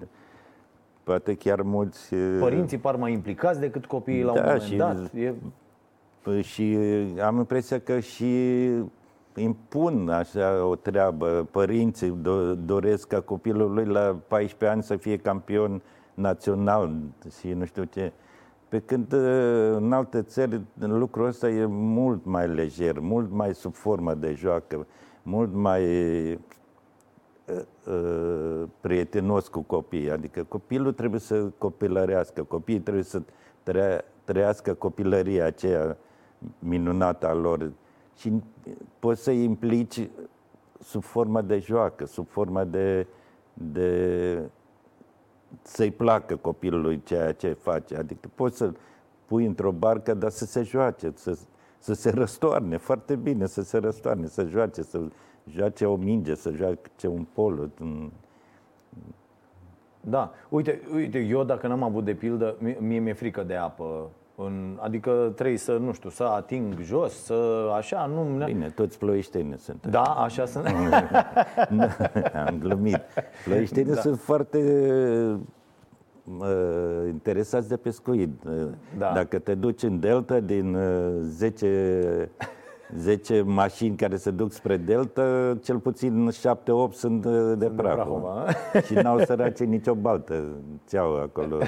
[1.09, 2.13] Poate chiar mulți...
[2.13, 5.13] uh, Părinții par mai implicați decât copiii la un Da, moment și- dat.
[5.13, 5.33] E,
[6.21, 6.77] Păi Și
[7.25, 8.35] am impresia că și
[9.35, 11.47] impun așa o treabă.
[11.51, 15.81] Părinții do- doresc ca copilul lui la 14 ani să fie campion
[16.13, 16.91] național
[17.39, 18.11] și nu știu ce.
[18.67, 19.19] Pe când uh,
[19.75, 24.87] în alte țări lucrul ăsta e mult mai lejer, mult mai sub formă de joacă,
[25.23, 26.37] mult mai uh, uh,
[28.81, 30.11] prietenos cu copiii.
[30.11, 33.21] Adică copilul trebuie să copilărească, copiii trebuie să
[33.63, 35.97] trea, trăiască copilăria aceea
[36.59, 37.71] minunată a lor.
[38.15, 38.41] Și
[38.99, 40.09] poți să-i implici
[40.79, 43.07] sub formă de joacă, sub formă de,
[43.53, 44.49] de
[45.61, 47.95] să-i placă copilului ceea ce face.
[47.95, 48.71] Adică poți să
[49.25, 51.37] pui într-o barcă, dar să se joace, să,
[51.79, 55.01] să se răstoarne foarte bine, să se răstoarne, să joace, să
[55.55, 57.69] joace o minge, să joace un polo.
[57.81, 58.11] un-
[60.01, 60.31] Da.
[60.49, 64.09] Uite, uite, eu dacă n-am avut de pildă, mie mie mi-e frică de apă.
[64.35, 68.45] În, adică trebuie să, nu știu, să ating jos, să așa, nu...
[68.45, 69.87] Bine, toți ploieșteni sunt.
[69.87, 70.67] Da, așa sunt.
[71.69, 71.83] Nu,
[72.47, 72.99] Am glumit.
[73.45, 73.99] Ploieștenii da.
[74.01, 74.57] sunt foarte
[76.39, 78.43] uh, interesați de pescuit.
[78.43, 79.11] Uh, Da.
[79.13, 82.29] Dacă te duci în delta din uh, 10,
[82.97, 88.29] 10 mașini care se duc spre delta, cel puțin 7-8 sunt uh, de Prahova.
[88.29, 88.45] Prahova,
[88.85, 90.43] Și n-au sărace nicio baltă.
[90.89, 91.57] Ce-au acolo?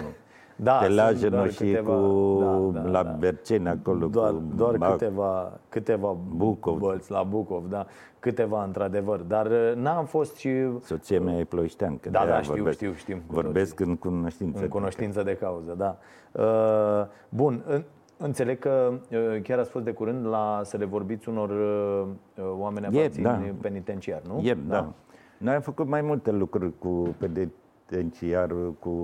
[0.55, 3.10] Da, sunt Telajeno doar și câteva- cu da, da, la da.
[3.12, 4.07] Berceni acolo.
[4.07, 6.77] Doar, cu doar Bac- câteva, câteva Bucov.
[6.77, 7.86] bălți la Bucov, da,
[8.19, 10.49] câteva într-adevăr, dar uh, n-am fost și
[10.84, 12.10] Soția mea e ploieșteancă.
[12.10, 12.77] Da, de-aia da, știu, vorbesc.
[12.77, 14.62] știu, știm cu Vorbesc în cunoștință.
[14.62, 15.97] în cunoștință de cauză, da.
[16.31, 17.84] Uh, Bun, în-
[18.21, 22.07] înțeleg că uh, chiar ați fost de curând la să le vorbiți unor uh,
[22.38, 23.34] uh, oameni Ieri, aflați da.
[23.34, 24.39] în penitenciar, nu?
[24.43, 24.93] Ieri, da.
[25.38, 28.95] Noi am făcut mai multe lucruri cu penitenciarul, cu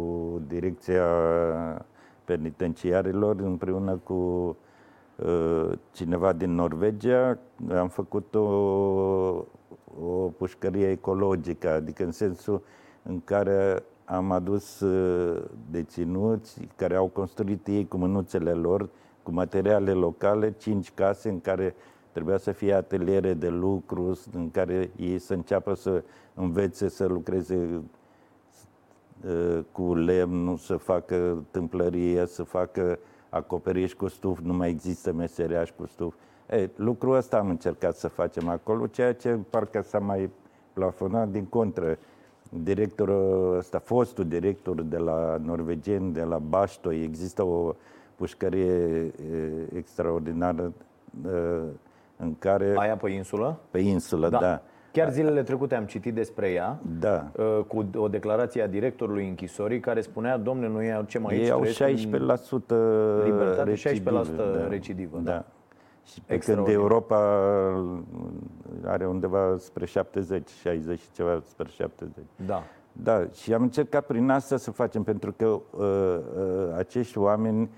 [0.47, 1.06] direcția
[2.25, 4.13] penitenciarilor, împreună cu
[5.15, 7.38] uh, cineva din Norvegia.
[7.77, 8.39] Am făcut o,
[10.03, 12.62] o pușcărie ecologică, adică în sensul
[13.03, 18.89] în care am adus uh, deținuți care au construit ei cu mânuțele lor,
[19.27, 21.75] cu materiale locale, cinci case în care
[22.11, 27.81] trebuia să fie ateliere de lucru, în care ei să înceapă să învețe să lucreze
[29.25, 35.69] uh, cu lemn, să facă tâmplărie, să facă acoperiș cu stuf, nu mai există meseriaș
[35.69, 36.13] cu stuf.
[36.49, 40.29] E, lucrul ăsta am încercat să facem acolo, ceea ce parcă s-a mai
[40.73, 41.97] plafonat din contră.
[42.63, 47.75] Directorul ăsta, fostul director de la norvegeni, de la Baștoi, există o
[48.17, 49.12] pușcărie e,
[49.75, 50.73] extraordinară
[51.25, 51.30] e,
[52.17, 53.60] în care, Aia pe insulă?
[53.71, 57.32] pe insulă, da, da, Chiar zilele trecute am citit despre ea, da.
[57.38, 61.60] uh, cu o declarație a directorului închisorii care spunea, domne, noi ce mai Ei au
[61.60, 64.23] trăiesc în 16% libertate, recidivă,
[64.65, 65.45] 16% recidivă, da.
[66.06, 66.82] Și pe când Extraordinar.
[66.82, 67.17] Europa
[68.86, 72.23] are undeva spre 70, 60 și ceva spre 70.
[72.45, 72.63] Da.
[73.03, 77.69] Da, și am încercat prin asta să facem, pentru că uh, uh, acești oameni,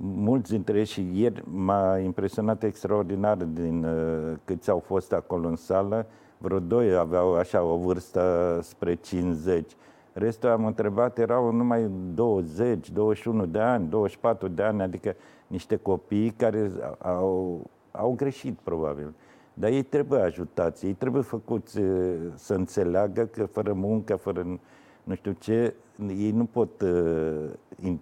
[0.00, 5.56] mulți dintre ei și ieri m-a impresionat extraordinar din uh, câți au fost acolo în
[5.56, 6.06] sală,
[6.38, 9.70] vreo doi aveau așa o vârstă spre 50.
[10.12, 15.14] Restul am întrebat, erau numai 20, 21 de ani, 24 de ani, adică
[15.46, 19.14] niște copii care au, au greșit probabil.
[19.54, 24.60] Dar ei trebuie ajutați, ei trebuie făcuți eh, să înțeleagă că fără muncă, fără nu-
[25.04, 25.74] nu știu ce,
[26.06, 27.50] ei nu pot uh,
[27.82, 27.98] in,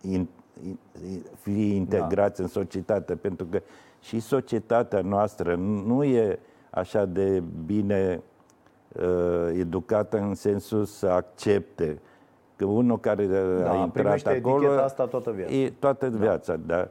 [0.00, 0.28] in, in,
[1.34, 2.42] fi integrați da.
[2.42, 3.60] în societate, pentru că
[4.00, 6.38] și societatea noastră nu e
[6.70, 8.22] așa de bine
[8.92, 11.98] uh, educată în sensul să accepte
[12.56, 15.52] că unul care Da, a intrat primește acolo eticheta asta toată viața.
[15.52, 16.74] E toată viața, da.
[16.74, 16.90] dar,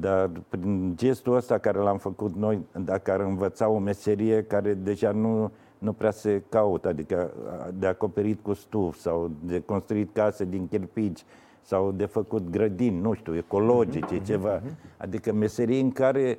[0.00, 5.10] dar prin gestul ăsta care l-am făcut noi, dacă ar învăța o meserie care deja
[5.10, 7.30] nu, nu prea se caută, adică
[7.74, 11.24] de acoperit cu stuf sau de construit case din chirpici
[11.68, 14.62] sau de făcut grădini, nu știu, ecologice, ceva.
[14.96, 16.38] Adică meserii în care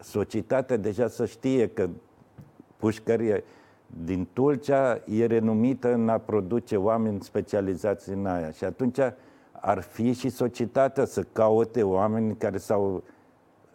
[0.00, 1.88] societatea deja să știe că
[2.76, 3.44] pușcărie
[4.04, 8.50] din Tulcea e renumită în a produce oameni specializați în aia.
[8.50, 8.98] Și atunci
[9.52, 13.02] ar fi și societatea să caute oameni care s-au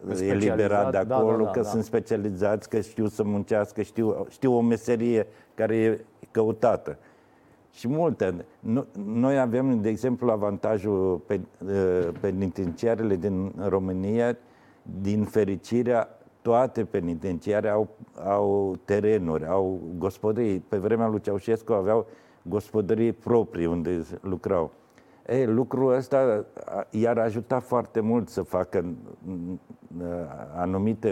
[0.10, 1.68] eliberat de acolo, da, da, da, că da.
[1.68, 6.98] sunt specializați, că știu să muncească, știu, știu o meserie care e căutată.
[7.73, 8.45] Și multe.
[9.05, 11.41] Noi avem, de exemplu, avantajul pe,
[12.19, 14.38] penitenciarele din România,
[15.01, 17.89] din fericirea, toate penitenciare au,
[18.25, 20.59] au terenuri, au gospodării.
[20.59, 22.07] Pe vremea lui Ceaușescu aveau
[22.41, 24.71] gospodării proprii unde lucrau.
[25.27, 26.45] E, lucrul ăsta
[26.89, 28.86] i-ar ajuta foarte mult să facă
[30.55, 31.12] anumite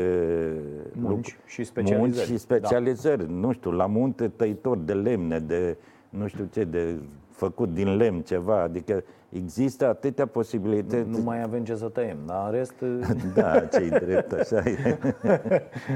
[0.94, 2.16] munci și specializări.
[2.16, 3.26] Munci și specializări.
[3.26, 3.32] Da.
[3.32, 5.78] Nu știu, la munte tăitor de lemne, de
[6.12, 8.62] nu știu ce, de făcut din lemn ceva.
[8.62, 11.10] Adică există atâtea posibilități.
[11.10, 12.74] Nu, nu mai avem ce să tăiem, dar în rest...
[13.36, 14.98] da, ce drept, așa e.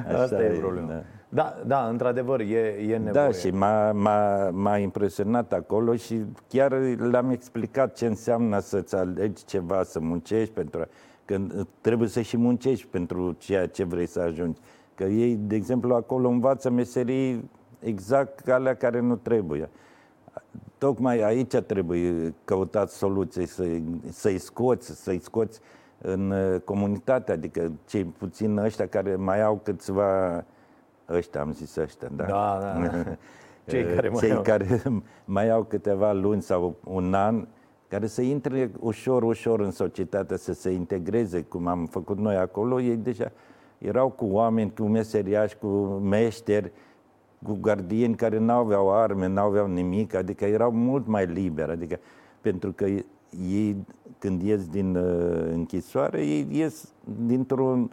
[0.08, 0.88] Așa Asta e, e problema.
[0.88, 1.04] Da.
[1.30, 3.12] Da, da, într-adevăr, e, e nevoie.
[3.12, 9.46] Da, și m-a, m-a, m-a impresionat acolo și chiar le-am explicat ce înseamnă să-ți alegi
[9.46, 10.86] ceva, să muncești pentru...
[11.26, 11.38] Că
[11.82, 14.60] trebuie să și muncești pentru ceea ce vrei să ajungi.
[14.96, 17.50] Că ei, de exemplu, acolo învață meserii
[17.80, 19.70] exact alea care nu trebuie.
[20.78, 25.60] Tocmai aici trebuie căutat soluții, să-i, să-i scoți, să-i scoți
[26.02, 30.44] în comunitate, adică cei puțin ăștia care mai au câțiva
[31.10, 32.26] ăștia, am zis ăștia, da.
[32.26, 33.04] Da, da.
[33.72, 34.42] Cei care mai, Cei au.
[34.42, 34.82] care
[35.26, 37.48] mai au câteva luni sau un an,
[37.88, 42.82] care să intre ușor, ușor în societate, să se integreze, cum am făcut noi acolo,
[42.82, 43.32] ei deja
[43.78, 45.68] erau cu oameni, cu meseriași, cu
[46.04, 46.72] meșteri,
[47.44, 52.00] cu gardieni care nu aveau arme, nu aveau nimic, adică erau mult mai liberi, adică
[52.42, 52.86] pentru că
[53.50, 53.86] ei
[54.20, 56.94] când ies din uh, închisoare, ei ies
[57.26, 57.92] dintr-un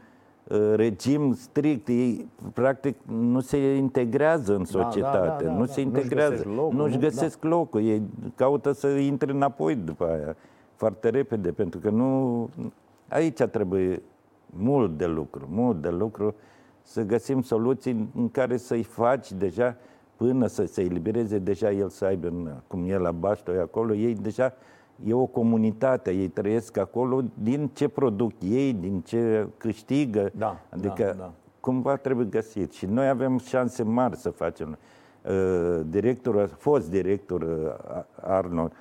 [0.49, 5.73] Uh, regim strict, ei practic nu se integrează în societate, da, da, da, nu da,
[5.73, 7.49] se integrează, nu-și găsesc, nu-și găsesc da.
[7.49, 8.03] locul, ei
[8.35, 10.37] caută să intre înapoi după aia,
[10.75, 12.49] foarte repede, pentru că nu...
[13.09, 14.03] Aici trebuie
[14.47, 16.35] mult de lucru, mult de lucru,
[16.83, 19.77] să găsim soluții în care să-i faci deja
[20.17, 24.55] până să se elibereze, deja el să aibă, cum e la Baștoi acolo, ei deja
[25.05, 30.31] e o comunitate, ei trăiesc acolo din ce produc ei, din ce câștigă.
[30.37, 31.33] Da, adică da, da.
[31.61, 32.73] cumva trebuie găsit.
[32.73, 34.79] Și noi avem șanse mari să facem.
[35.23, 38.73] Uh, directorul, fost director uh, Arnold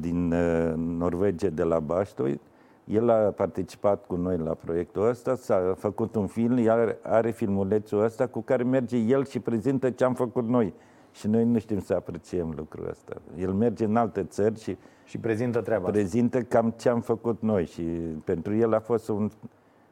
[0.00, 2.40] din uh, Norvegia de la Baștoi,
[2.84, 8.02] el a participat cu noi la proiectul ăsta, s-a făcut un film, iar are filmulețul
[8.02, 10.74] ăsta cu care merge el și prezintă ce am făcut noi.
[11.12, 13.16] Și noi nu știm să apreciem lucrul ăsta.
[13.38, 16.58] El merge în alte țări și și prezintă treaba Prezintă asta.
[16.58, 17.82] cam ce am făcut noi și
[18.24, 19.30] pentru el a fost un,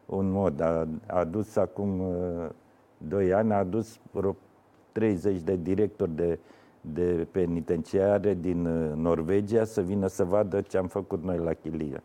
[0.06, 0.60] un mod.
[0.60, 2.48] A, a adus acum uh,
[2.98, 4.36] doi ani, a adus vreo
[4.92, 6.38] 30 de directori de,
[6.80, 12.02] de penitenciare din uh, Norvegia să vină să vadă ce am făcut noi la Chilia.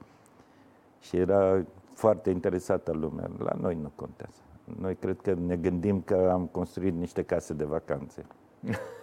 [1.08, 3.30] Și era foarte interesată lumea.
[3.38, 4.42] La noi nu contează.
[4.80, 8.26] Noi cred că ne gândim că am construit niște case de vacanțe.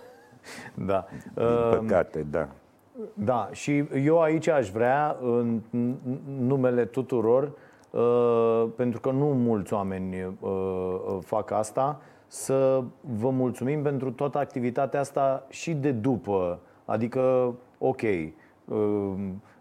[0.86, 1.06] da.
[1.34, 2.48] Din păcate, da.
[3.14, 5.60] Da, și eu aici aș vrea, în
[6.38, 7.52] numele tuturor,
[7.90, 14.38] uh, pentru că nu mulți oameni uh, uh, fac asta, să vă mulțumim pentru toată
[14.38, 16.58] activitatea asta și de după.
[16.84, 18.02] Adică, ok,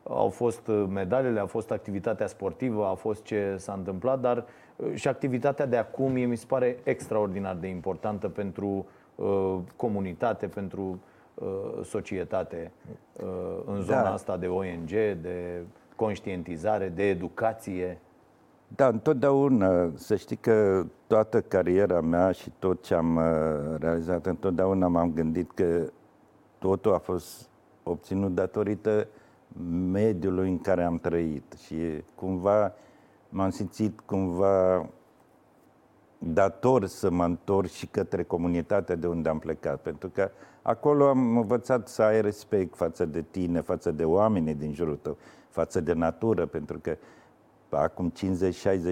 [0.03, 4.45] au fost medalele, a fost activitatea sportivă, a fost ce s-a întâmplat, dar
[4.93, 8.85] și activitatea de acum mi se pare extraordinar de importantă pentru
[9.75, 10.99] comunitate, pentru
[11.33, 12.71] Uh, societate
[13.23, 14.13] uh, în zona da.
[14.13, 14.89] asta de ONG,
[15.21, 15.63] de
[15.95, 17.99] conștientizare, de educație?
[18.67, 23.23] Da, întotdeauna, să știi că toată cariera mea și tot ce am uh,
[23.79, 25.91] realizat, întotdeauna m-am gândit că
[26.57, 27.49] totul a fost
[27.83, 29.07] obținut datorită
[29.91, 31.75] mediului în care am trăit și
[32.15, 32.73] cumva
[33.29, 34.89] m-am simțit cumva
[36.17, 41.37] dator să mă întorc și către comunitatea de unde am plecat, pentru că acolo am
[41.37, 45.17] învățat să ai respect față de tine, față de oamenii din jurul tău,
[45.49, 46.97] față de natură, pentru că
[47.69, 48.13] acum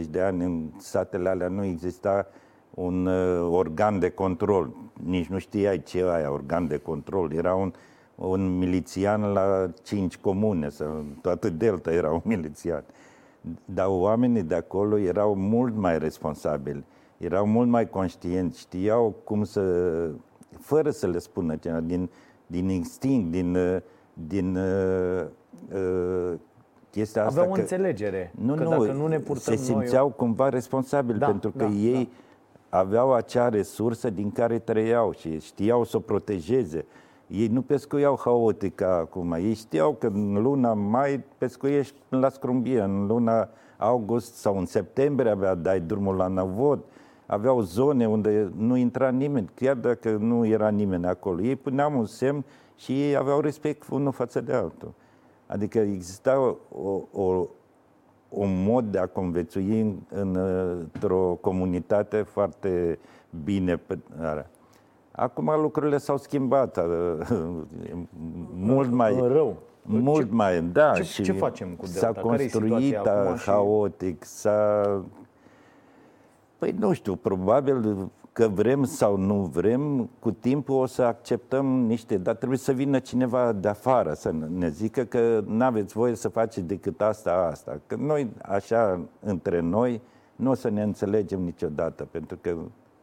[0.04, 2.28] 50-60 de ani în satele alea nu exista
[2.70, 4.76] un uh, organ de control.
[5.04, 7.34] Nici nu știai ce aia, organ de control.
[7.34, 7.74] Era un,
[8.28, 12.84] un milițian la cinci comune, sau toată Delta era un milițian.
[13.66, 16.84] Dar oamenii de acolo erau mult mai responsabili
[17.22, 19.64] erau mult mai conștienți, știau cum să,
[20.60, 22.10] fără să le spună ceva, din,
[22.48, 23.58] din instinct, din,
[24.14, 25.26] din uh,
[25.74, 26.34] uh,
[26.90, 27.40] chestia asta.
[27.40, 30.16] Aveau că, înțelegere, nu, că nu, dacă nu ne purtăm Se simțeau noi...
[30.18, 32.10] cumva responsabili, da, pentru că da, ei,
[32.70, 36.86] aveau acea resursă din care trăiau și știau să o protejeze.
[37.32, 39.32] Ei nu pescuiau haotic ca acum.
[39.32, 45.32] Ei știau că în luna mai pescuiești la scrumbie, în luna august sau în septembrie
[45.32, 46.84] avea dai drumul la năvod.
[47.26, 51.42] Aveau zone unde nu intra nimeni, chiar dacă nu era nimeni acolo.
[51.42, 54.94] Ei puneau un semn și ei aveau respect unul față de altul.
[55.48, 57.46] Adică exista o, o,
[58.30, 59.80] un mod de a conviețui
[60.10, 60.36] în,
[60.80, 63.00] într-o comunitate foarte
[63.44, 63.82] bine.
[65.12, 66.80] Acum lucrurile s-au schimbat
[68.56, 69.56] mult mai rău.
[69.82, 70.92] Mult ce, mai, da.
[70.94, 72.00] Ce, și ce facem cu Delta?
[72.00, 72.98] S-a construit
[73.46, 75.04] haotic, s-a...
[76.58, 82.18] Păi nu știu, probabil că vrem sau nu vrem, cu timpul o să acceptăm niște,
[82.18, 86.30] dar trebuie să vină cineva de afară să ne zică că nu aveți voie să
[86.30, 87.80] faceți decât asta, asta.
[87.88, 90.02] Că noi, așa, între noi,
[90.36, 92.56] nu o să ne înțelegem niciodată, pentru că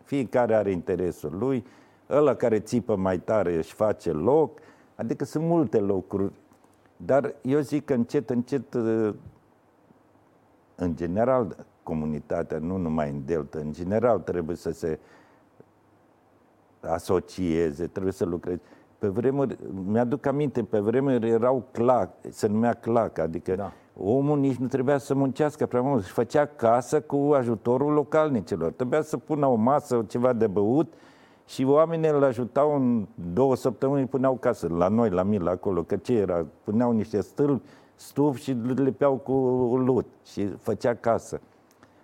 [0.03, 1.65] fiecare are interesul lui,
[2.11, 4.59] ăla care țipă mai tare își face loc,
[4.95, 6.33] adică sunt multe locuri,
[6.97, 8.75] dar eu zic că încet, încet,
[10.75, 14.99] în general, comunitatea, nu numai în Delta, în general trebuie să se
[16.81, 18.61] asocieze, trebuie să lucreze.
[18.99, 23.73] Pe vremuri, mi-aduc aminte, pe vremuri erau clac, se numea clac, adică da.
[23.97, 28.73] omul nici nu trebuia să muncească prea mult, își făcea casă cu ajutorul localnicilor.
[28.73, 30.93] Trebuia să pună o masă, ceva de băut
[31.49, 35.97] și oamenii îl ajutau în două săptămâni, puneau casă, la noi, la mine, acolo, că
[35.97, 36.47] ce era?
[36.65, 39.33] Puneau niște stâlpi, stuf și le lepeau cu
[39.77, 41.41] lut și făcea casă.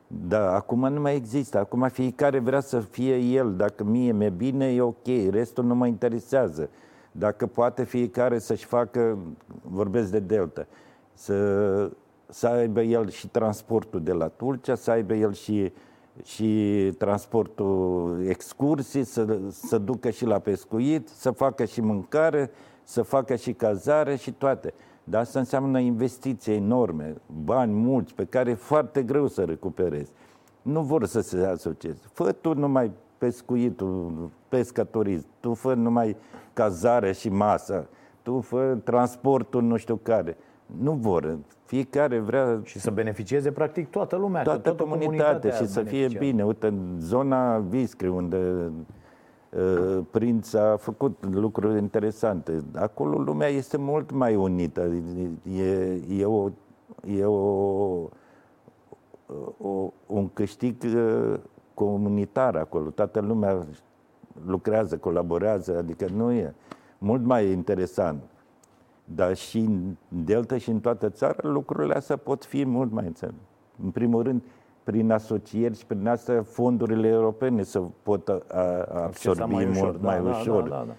[0.07, 1.59] Da, acum nu mai există.
[1.59, 3.55] Acum fiecare vrea să fie el.
[3.57, 5.07] Dacă mie mi-e bine, e ok.
[5.31, 6.71] Restul nu mă interesează.
[7.13, 9.19] Dacă poate fiecare să-și facă,
[9.63, 10.67] vorbesc de Delta,
[11.13, 11.91] să,
[12.29, 15.73] să aibă el și transportul de la Tulcea, să aibă el și,
[16.23, 22.51] și transportul excursii, să, să ducă și la pescuit, să facă și mâncare,
[22.83, 24.75] să facă și cazare și toate.
[25.05, 30.13] Dar asta înseamnă investiții enorme, bani mulți, pe care e foarte greu să recuperezi.
[30.63, 32.01] Nu vor să se asocieze.
[32.13, 36.17] Fă tu numai pescuitul, pescătorism, tu fă numai
[36.53, 37.89] cazare și masă,
[38.23, 40.37] tu fă transportul nu știu care.
[40.67, 41.39] Nu vor.
[41.65, 42.61] Fiecare vrea...
[42.65, 44.43] Și să beneficieze practic toată lumea.
[44.43, 46.45] Toată, toată comunitatea, comunitatea și să fie bine.
[46.45, 48.71] Uite, în zona Viscri, unde
[49.55, 52.65] Uh, prinț a făcut lucruri interesante.
[52.75, 54.91] Acolo lumea este mult mai unită.
[55.57, 56.51] E, e, o,
[57.19, 58.09] e o,
[59.59, 61.35] o, un câștig uh,
[61.75, 62.91] comunitar acolo.
[62.91, 63.67] Toată lumea
[64.47, 66.55] lucrează, colaborează, adică nu e
[66.99, 68.23] mult mai interesant.
[69.05, 73.35] Dar și în Delta și în toată țara lucrurile astea pot fi mult mai înțeleg.
[73.83, 74.43] În primul rând,
[74.83, 78.29] prin asocieri și prin astea fondurile europene să pot
[78.95, 80.69] absorbi mai ușor, mult da, mai da, ușor.
[80.69, 80.95] Da, da, da.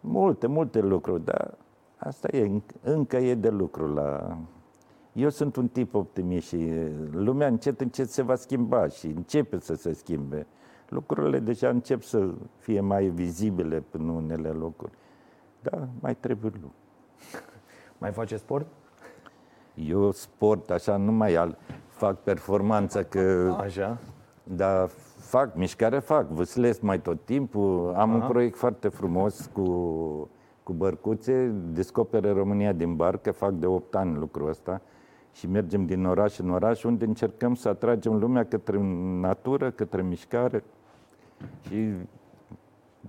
[0.00, 1.54] Multe, multe lucruri, dar
[1.96, 2.50] asta e,
[2.82, 4.38] încă e de lucru la...
[5.12, 6.70] Eu sunt un tip optimist și
[7.10, 10.46] lumea încet, încet se va schimba și începe să se schimbe.
[10.88, 12.28] Lucrurile deja încep să
[12.58, 14.92] fie mai vizibile în unele locuri.
[15.62, 16.74] Da, mai trebuie lucru.
[17.98, 18.66] Mai face sport?
[19.74, 21.56] Eu sport așa nu mai al,
[21.88, 23.54] fac performanță că...
[23.58, 23.98] Așa.
[24.42, 24.86] Da,
[25.18, 27.94] fac, mișcare fac, vâslesc mai tot timpul.
[27.96, 28.22] Am Aha.
[28.22, 29.68] un proiect foarte frumos cu,
[30.62, 34.80] cu bărcuțe, descopere România din barcă, fac de 8 ani lucrul ăsta
[35.32, 38.78] și mergem din oraș în oraș unde încercăm să atragem lumea către
[39.20, 40.64] natură, către mișcare
[41.60, 41.92] și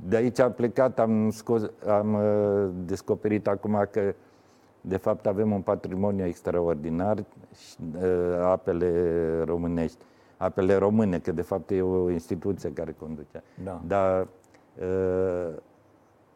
[0.08, 4.14] de aici am plecat, am, scos, am uh, descoperit acum că
[4.88, 7.24] de fapt, avem un patrimoniu extraordinar,
[8.42, 9.98] apele românești,
[10.38, 13.44] apele române, că de fapt e o instituție care conduce.
[13.64, 13.82] Da.
[13.88, 14.28] Dar
[14.80, 15.56] uh,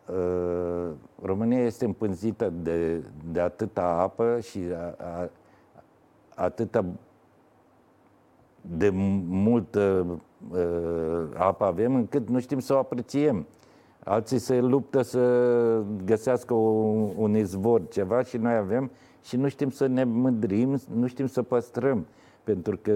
[0.07, 0.91] uh,
[1.21, 5.29] România este împânzită de, de atâta apă și a, a,
[6.35, 6.85] atâta
[8.61, 8.89] de
[9.29, 10.17] multă uh,
[11.33, 13.45] apă avem încât nu știm să o apreciem
[14.03, 18.91] alții se luptă să găsească un, un izvor, ceva și noi avem
[19.23, 22.05] și nu știm să ne mândrim, nu știm să păstrăm.
[22.43, 22.91] Pentru că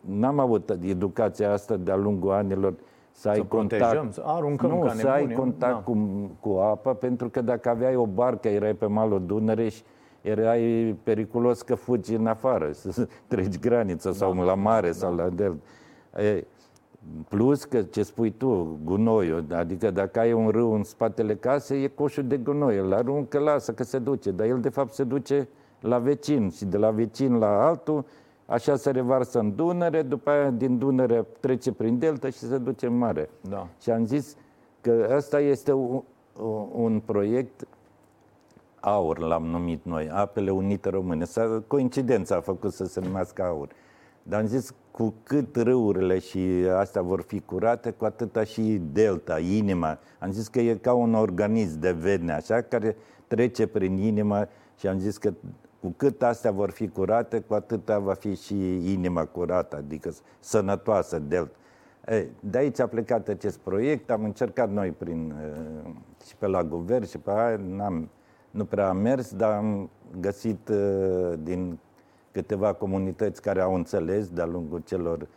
[0.00, 2.74] n-am avut educația asta de-a lungul anilor
[3.10, 4.12] să ai să contact.
[4.12, 5.80] să aruncăm nu, ca să ai contact da.
[5.80, 5.98] cu,
[6.40, 9.82] cu apa, pentru că dacă aveai o barcă, erai pe malul Dunăre și
[10.20, 14.42] erai periculos că fugi în afară, să treci granița sau da.
[14.42, 14.92] la mare da.
[14.92, 15.56] sau la del.
[17.28, 21.88] Plus că ce spui tu, gunoiul, adică dacă ai un râu în spatele casei, e
[21.88, 25.48] coșul de gunoi, îl aruncă, lasă că se duce, dar el de fapt se duce
[25.80, 28.04] la vecin și de la vecin la altul
[28.48, 32.86] așa se revarsă în Dunăre, după aia din Dunăre trece prin Delta și se duce
[32.86, 33.30] în mare.
[33.40, 33.68] Da.
[33.80, 34.36] Și am zis
[34.80, 36.02] că ăsta este un,
[36.72, 37.66] un proiect
[38.80, 41.24] aur, l-am numit noi, Apele Unite Române.
[41.24, 43.68] S-a, coincidența a făcut să se numească aur.
[44.22, 46.38] Dar am zis, cu cât râurile și
[46.76, 49.98] astea vor fi curate, cu atâta și delta, inima.
[50.18, 52.96] Am zis că e ca un organism de vedne, așa, care
[53.26, 55.32] trece prin inima și am zis că
[55.80, 61.18] cu cât astea vor fi curate, cu atâta va fi și inima curată, adică sănătoasă,
[61.18, 61.56] delta.
[62.08, 65.34] Ei, de aici a plecat acest proiect, am încercat noi prin,
[65.84, 65.90] uh,
[66.26, 68.08] și pe la guvern și pe aia, n-am,
[68.50, 69.90] nu prea am mers, dar am
[70.20, 71.78] găsit uh, din
[72.38, 75.28] câteva comunități care au înțeles de-a lungul celor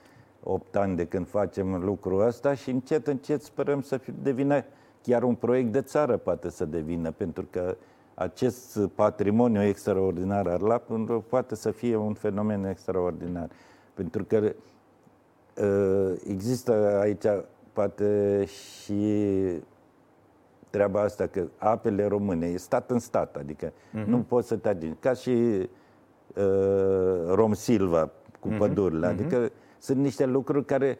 [0.43, 4.63] 8 ani de când facem lucrul ăsta și încet, încet sperăm să devină
[5.01, 7.75] chiar un proiect de țară poate să devină, pentru că
[8.13, 13.49] acest patrimoniu extraordinar al lapului poate să fie un fenomen extraordinar.
[13.93, 14.53] Pentru că
[15.57, 17.25] ă, există aici
[17.73, 19.03] poate și
[20.69, 24.05] treaba asta că apele române e stat în stat, adică uh-huh.
[24.05, 24.97] nu poți să te atingi.
[24.99, 25.67] Ca și
[26.35, 28.09] uh, Rom Silva
[28.39, 28.57] cu uh-huh.
[28.57, 29.11] pădurile.
[29.11, 29.19] Mhm.
[29.19, 29.77] Adică uh-huh.
[29.79, 30.99] sunt niște lucruri care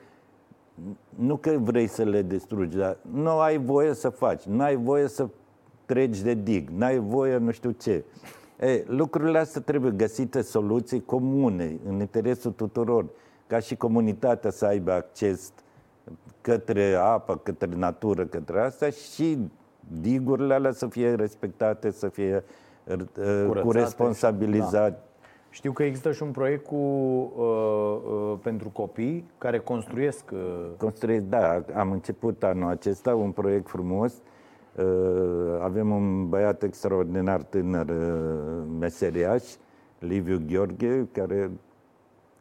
[1.09, 5.07] nu că vrei să le distrugi, dar nu ai voie să faci, nu ai voie
[5.07, 5.27] să
[5.85, 8.03] treci de dig, nu ai voie nu știu ce.
[8.59, 13.05] E, lucrurile astea trebuie găsite soluții comune, în interesul tuturor,
[13.47, 15.51] ca și comunitatea să aibă acces
[16.41, 19.37] către apă, către natură, către asta și
[20.01, 22.43] digurile alea să fie respectate, să fie
[22.87, 24.89] uh, Curățate, cu responsabilizate.
[24.89, 25.10] Da.
[25.53, 30.31] Știu că există și un proiect cu, uh, uh, pentru copii care construiesc.
[30.31, 30.65] Uh...
[30.77, 31.63] Construiesc, da.
[31.75, 34.13] Am început anul acesta un proiect frumos.
[34.75, 39.43] Uh, avem un băiat extraordinar tânăr, uh, meseriaș,
[39.99, 41.51] Liviu Gheorghe, care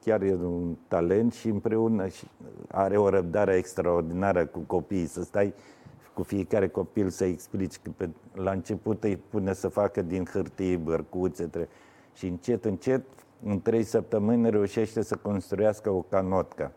[0.04, 2.26] chiar e un talent și împreună și
[2.68, 5.54] are o răbdare extraordinară cu copiii, să stai
[6.14, 10.76] cu fiecare copil să explici că pe, la început îi pune să facă din hârtie
[10.76, 11.68] bărcuțe, trebuie
[12.14, 13.02] și încet, încet,
[13.44, 16.72] în trei săptămâni reușește să construiască o canotcă.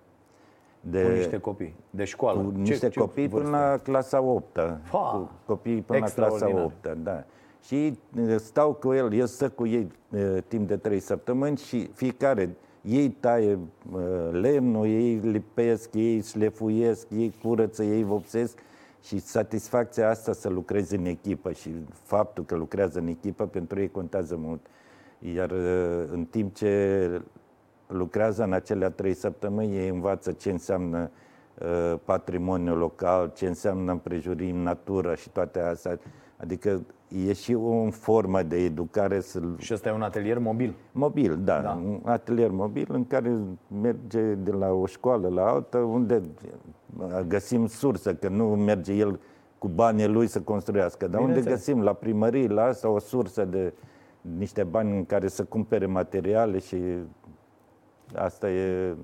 [0.82, 2.42] De, cu niște copii, de școală.
[2.42, 4.60] Cu niște ce, copii ce până la clasa 8
[4.92, 7.24] Cu copii până la clasa 8 da.
[7.62, 8.00] Și
[8.38, 9.92] stau cu el, el stă cu ei
[10.48, 13.60] timp de trei săptămâni și fiecare, ei taie
[14.32, 18.60] lemnul, ei lipesc, ei șlefuiesc, ei curăță, ei vopsesc
[19.04, 21.70] și satisfacția asta să lucreze în echipă și
[22.04, 24.66] faptul că lucrează în echipă pentru ei contează mult.
[25.32, 27.22] Iar uh, în timp ce
[27.88, 31.10] lucrează în acelea trei săptămâni, ei învață ce înseamnă
[31.62, 36.00] uh, patrimoniul local, ce înseamnă împrejurim, natură și toate astea.
[36.38, 36.82] Adică
[37.28, 39.20] e și o formă de educare.
[39.20, 39.42] Să...
[39.58, 40.74] Și ăsta e un atelier mobil?
[40.92, 41.60] Mobil, da.
[41.60, 41.82] da.
[41.86, 43.38] Un atelier mobil în care
[43.82, 46.22] merge de la o școală la alta, unde
[47.28, 49.20] găsim sursă, că nu merge el
[49.58, 53.74] cu banii lui să construiască, dar unde găsim la primărie, la asta, o sursă de,
[54.38, 56.78] niște bani în care să cumpere materiale și
[58.16, 58.96] asta e...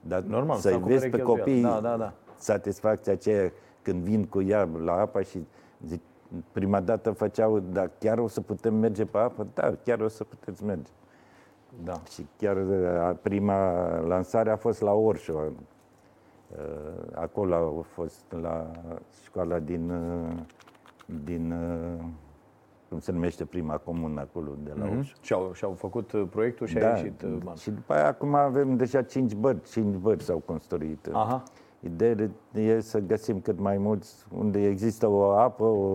[0.00, 2.12] Dar Normal, să-i vezi pe copii da, da, da.
[2.36, 3.52] satisfacția aceea
[3.82, 5.46] când vin cu ea la apă și
[5.86, 6.00] zic,
[6.52, 9.46] prima dată făceau, da, chiar o să putem merge pe apă?
[9.54, 10.90] Da, chiar o să puteți merge.
[11.84, 12.00] Da.
[12.10, 12.56] Și chiar
[13.22, 15.40] prima lansare a fost la Orșo.
[17.14, 18.70] Acolo a fost la
[19.24, 19.92] școala din,
[21.24, 21.54] din
[22.88, 25.20] cum se numește prima comună acolo de la mm-hmm.
[25.20, 27.58] Și au, și-au făcut uh, proiectul și da, a ieșit uh, bani.
[27.58, 31.08] Și după aia acum avem deja cinci bărci, cinci bărci s-au construit.
[31.12, 31.42] Aha.
[31.80, 35.92] Ideea e să găsim cât mai mulți unde există o apă, o...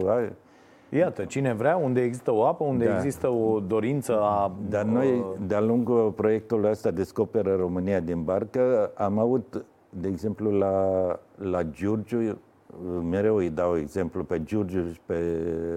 [0.89, 2.95] Iată, cine vrea, unde există o apă, unde da.
[2.95, 4.55] există o dorință a...
[4.69, 11.19] Dar noi, de-a lungul proiectului ăsta Descoperă România din barcă, am avut, de exemplu, la,
[11.35, 12.37] la Giurgiu,
[13.09, 15.19] mereu îi dau exemplu pe Giurgiu și pe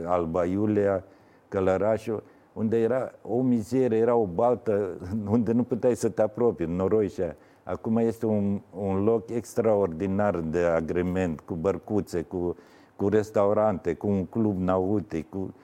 [0.05, 1.05] Alba Iulia,
[1.49, 2.23] Călărașul,
[2.53, 4.99] unde era o mizerie, era o baltă
[5.31, 7.37] unde nu puteai să te apropii, noroi și aia.
[7.63, 12.57] Acum este un, un loc extraordinar de agrement, cu bărcuțe, cu,
[12.97, 15.55] cu restaurante, cu un club nautic, cu,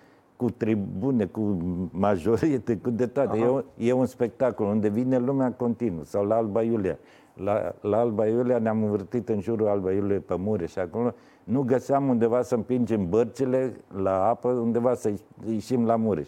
[0.42, 1.56] cu tribune, cu
[1.90, 3.38] majorite, cu de toate.
[3.76, 6.04] E, e un spectacol unde vine lumea continuu.
[6.04, 6.98] Sau la Alba Iulia.
[7.34, 11.14] La, la Alba Iulia ne-am învârtit în jurul Alba Iulia pe mureș și acolo
[11.44, 15.12] nu găseam undeva să împingem bărcile la apă, undeva să
[15.46, 16.26] ieșim la Mureș.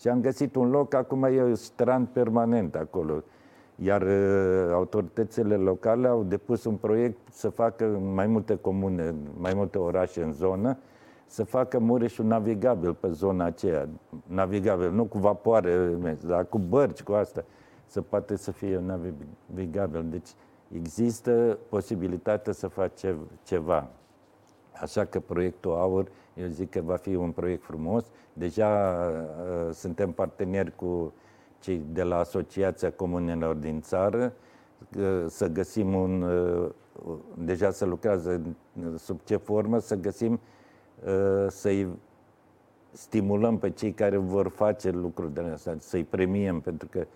[0.00, 3.22] Și am găsit un loc, acum e strand permanent acolo.
[3.74, 9.78] Iar uh, autoritățile locale au depus un proiect să facă mai multe comune, mai multe
[9.78, 10.78] orașe în zonă,
[11.26, 13.88] să facă Mureșul navigabil pe zona aceea.
[14.26, 17.44] Navigabil, nu cu vapoare, dar cu bărci, cu asta.
[17.86, 18.82] să poate să fie
[19.46, 20.06] navigabil.
[20.08, 20.28] Deci
[20.72, 23.00] există posibilitatea să faci
[23.44, 23.88] ceva.
[24.80, 28.04] Așa că proiectul AUR, eu zic că va fi un proiect frumos.
[28.32, 31.12] Deja uh, suntem parteneri cu
[31.60, 34.32] cei de la Asociația Comunelor din țară,
[34.98, 36.70] uh, să găsim un, uh,
[37.38, 38.42] deja să lucrează
[38.96, 40.38] sub ce formă, să găsim, uh,
[41.48, 41.88] să-i
[42.92, 47.06] stimulăm pe cei care vor face lucruri de astea, să-i premiem, pentru că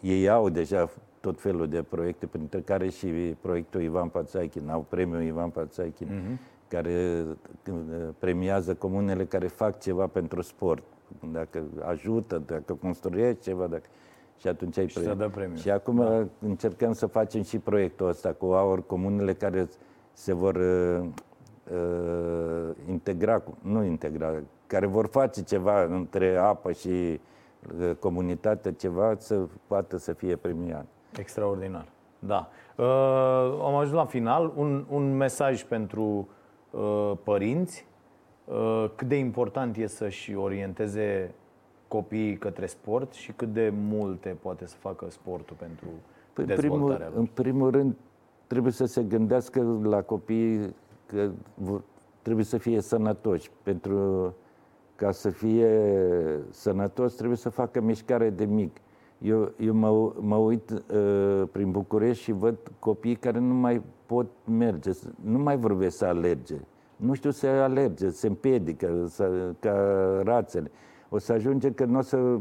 [0.00, 3.06] ei au deja tot felul de proiecte, printre care și
[3.40, 6.68] proiectul Ivan Pațaichin, au premiul Ivan Pațaichin, uh-huh.
[6.68, 7.24] care
[8.18, 10.82] premiază comunele care fac ceva pentru sport.
[11.32, 13.84] Dacă ajută, dacă construiește ceva, dacă...
[14.38, 15.24] și atunci ai premiu.
[15.24, 15.56] Și, premiu.
[15.56, 16.26] și acum da.
[16.38, 19.68] încercăm să facem și proiectul ăsta cu aur, comunele care
[20.12, 20.60] se vor
[21.70, 24.34] uh, uh, integra, nu integra,
[24.66, 30.86] care vor face ceva între apă și uh, comunitate, ceva să poată să fie premiat.
[31.18, 31.86] Extraordinar.
[32.18, 32.48] Da.
[32.76, 32.84] Uh,
[33.64, 34.52] am ajuns la final.
[34.56, 36.28] Un, un mesaj pentru
[36.70, 37.86] uh, părinți.
[38.44, 41.34] Uh, cât de important e să-și orienteze
[41.88, 45.86] copiii către sport și cât de multe poate să facă sportul pentru
[46.32, 47.94] păi, dezvoltarea primul, În primul rând,
[48.46, 50.74] trebuie să se gândească la copii
[51.06, 51.30] că
[52.22, 53.50] trebuie să fie sănătoși.
[53.62, 54.34] Pentru
[54.96, 55.70] ca să fie
[56.50, 58.76] sănătos, trebuie să facă mișcare de mic.
[59.18, 64.26] Eu, eu mă, mă uit uh, prin București și văd copii care nu mai pot
[64.44, 64.90] merge,
[65.24, 66.54] nu mai vorbesc să alerge.
[66.96, 69.74] Nu știu să alerge, se împiedică să, ca
[70.24, 70.70] rațele.
[71.08, 72.40] O să ajunge că nu o să, uh,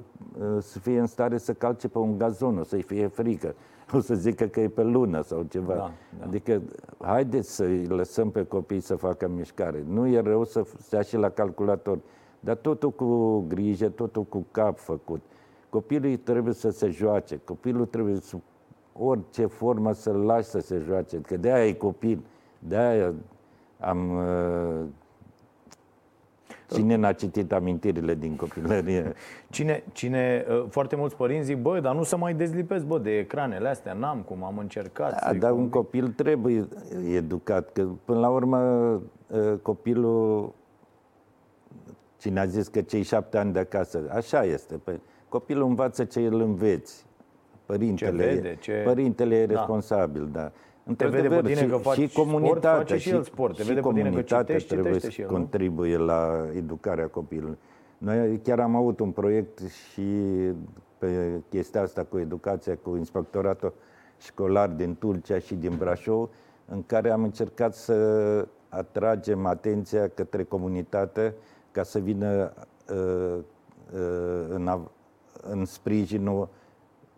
[0.59, 3.55] să fie în stare să calce pe un gazon, o să-i fie frică.
[3.93, 5.73] O să zică că e pe lună sau ceva.
[5.73, 6.25] Da, da.
[6.25, 6.61] Adică,
[7.01, 9.83] haideți să-i lăsăm pe copii să facă mișcare.
[9.87, 11.99] Nu e rău să stea și la calculator,
[12.39, 15.21] dar totul cu grijă, totul cu cap făcut.
[15.69, 18.37] Copilul trebuie să se joace, copilul trebuie să
[18.93, 22.25] orice formă să-l lași să se joace, că de-aia e copil,
[22.59, 23.13] de-aia
[23.79, 24.09] am...
[24.09, 24.85] Uh,
[26.73, 29.13] cine n-a citit amintirile din copilărie?
[29.49, 33.17] Cine, cine, uh, foarte mulți părinți zic, bă, dar nu să mai dezlipesc, bă, de
[33.17, 35.23] ecranele astea, n-am cum, am încercat.
[35.23, 36.67] Da, dar un copil trebuie
[37.13, 38.57] educat, că până la urmă
[39.27, 40.53] uh, copilul,
[42.17, 45.01] cine a zis că cei șapte ani de acasă, așa este, păi,
[45.35, 47.05] Copilul învață ce îl înveți.
[47.65, 48.81] Părintele, ce vede, ce...
[48.85, 49.53] părintele e da.
[49.53, 50.51] responsabil, da.
[50.93, 53.55] Te vede pe tine și, că faci și comunitatea, sport, face și, el sport.
[53.55, 56.05] Te și vede comunitatea pe tine că trebuie să el, contribuie nu?
[56.05, 57.57] la educarea copilului.
[57.97, 60.01] Noi chiar am avut un proiect și
[60.97, 63.73] pe chestia asta cu educația, cu inspectoratul
[64.17, 66.29] școlar din Tulcea și din Brașov,
[66.65, 71.33] în care am încercat să atragem atenția către comunitate
[71.71, 72.53] ca să vină
[72.89, 73.37] uh,
[73.93, 74.87] uh, în,
[75.41, 76.49] în sprijinul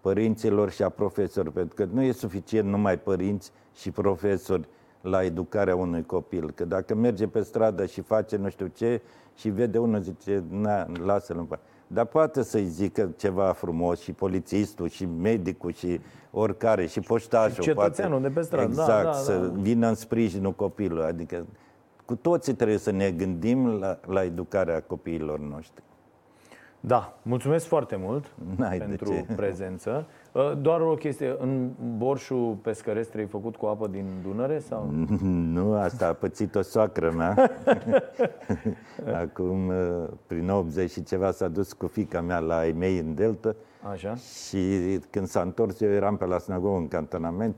[0.07, 4.67] părinților și a profesorilor, pentru că nu e suficient numai părinți și profesori
[5.01, 6.51] la educarea unui copil.
[6.51, 9.01] Că dacă merge pe stradă și face nu știu ce
[9.35, 11.61] și vede unul, zice, na, lasă-l în pace.
[11.87, 15.99] Dar poate să-i zică ceva frumos și polițistul și medicul și
[16.31, 17.63] oricare și poștașul.
[17.63, 18.67] Și cetățeanul poate, de pe stradă.
[18.67, 19.13] Exact, da, da, da.
[19.13, 21.05] să vină în sprijinul copilului.
[21.05, 21.45] Adică
[22.05, 25.83] cu toții trebuie să ne gândim la, la educarea copiilor noștri.
[26.79, 30.05] Da, mulțumesc foarte mult N-ai pentru prezență.
[30.31, 34.59] Uh, doar o chestie, în borșul pescăresc ai făcut cu apă din Dunăre?
[34.59, 34.89] sau?
[35.53, 37.51] Nu, asta a pățit-o soacră mea.
[39.23, 43.15] Acum, uh, prin 80 și ceva, s-a dus cu fica mea la ei mei în
[43.15, 43.55] Delta.
[43.91, 44.15] Așa.
[44.15, 44.59] Și
[45.09, 47.55] când s-a întors, eu eram pe la Snagou în cantonament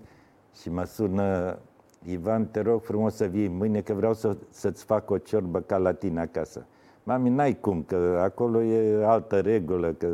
[0.61, 1.57] și mă sună
[2.05, 5.77] Ivan, te rog frumos să vii mâine că vreau să, să-ți fac o ciorbă ca
[5.77, 6.65] la tine acasă.
[7.09, 10.07] Mami, n-ai cum, că acolo e altă regulă, că...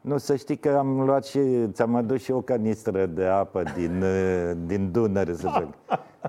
[0.00, 1.40] Nu, să știi că am luat și,
[1.72, 4.04] ți-am adus și o canistră de apă din,
[4.68, 5.68] din Dunăre, să fac.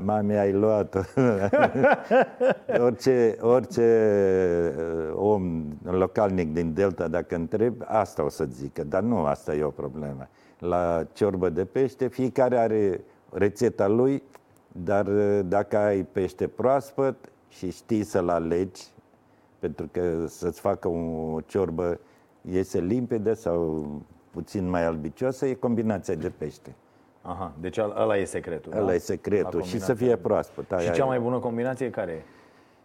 [0.02, 0.96] Mami, ai luat
[2.86, 3.84] orice, orice
[4.78, 9.64] uh, om localnic din Delta, dacă întreb, asta o să zică, dar nu asta e
[9.64, 10.28] o problemă.
[10.60, 14.24] La ciorbă de pește, fiecare are rețeta lui,
[14.72, 17.16] dar uh, dacă ai pește proaspăt
[17.50, 18.92] și știi să-l alegi,
[19.64, 22.00] pentru că să-ți facă o ciorbă
[22.42, 23.86] iese limpede sau
[24.32, 26.76] puțin mai albicioasă, e combinația de pește.
[27.22, 28.94] Aha, deci ăla e secretul, Ăla da?
[28.94, 30.66] e secretul și să fie proaspăt.
[30.80, 32.22] Și cea mai bună combinație care e?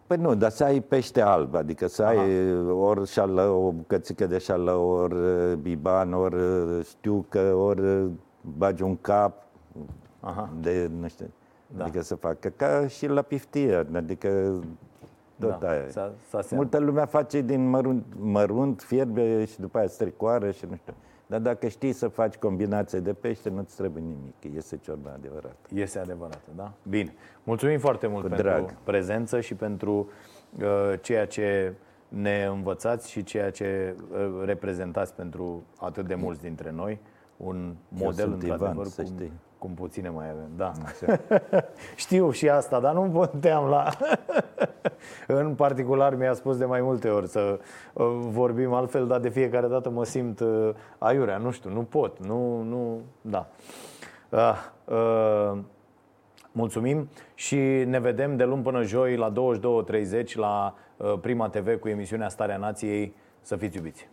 [0.06, 2.20] Păi nu, dar să ai pește alb, adică să Aha.
[2.20, 8.06] ai ori șală, o bucățică de șală, ori uh, biban, ori uh, știucă, ori uh,
[8.56, 9.42] bagi un cap
[10.20, 10.50] Aha.
[10.60, 11.30] de, nu știu,
[11.66, 11.84] da.
[11.84, 14.60] adică să facă ca și la piftie, adică
[15.40, 15.88] tot da, aia.
[15.88, 20.76] S-a, s-a Multă lumea face din mărunt, mărunt, fierbe și după aia stricoară și nu
[20.76, 20.94] știu.
[21.26, 24.56] Dar dacă știi să faci combinație de pește, nu-ți trebuie nimic.
[24.56, 25.56] Este ciorba adevărat.
[25.74, 26.72] Este adevărat, da?
[26.88, 27.14] Bine.
[27.44, 28.74] Mulțumim foarte mult Cu pentru drag.
[28.82, 30.10] prezență și pentru
[30.58, 31.72] uh, ceea ce
[32.08, 37.00] ne învățați și ceea ce uh, reprezentați pentru atât de mulți dintre noi.
[37.36, 39.32] Un model, sunt Ivan, într-adevăr, să cum, știi.
[39.58, 40.50] Cum puține mai avem.
[40.56, 40.72] Da.
[41.96, 43.88] Știu și asta, dar nu puteam la...
[45.40, 47.58] în particular mi-a spus de mai multe ori să
[47.92, 51.36] uh, vorbim altfel, dar de fiecare dată mă simt uh, aiurea.
[51.36, 52.26] Nu știu, nu pot.
[52.26, 53.46] Nu, nu, da.
[54.28, 54.54] Uh,
[54.84, 55.58] uh,
[56.52, 57.56] Mulțumim și
[57.86, 59.32] ne vedem de luni până joi la
[60.22, 63.14] 22.30 la uh, Prima TV cu emisiunea Starea Nației.
[63.40, 64.08] Să fiți iubiți!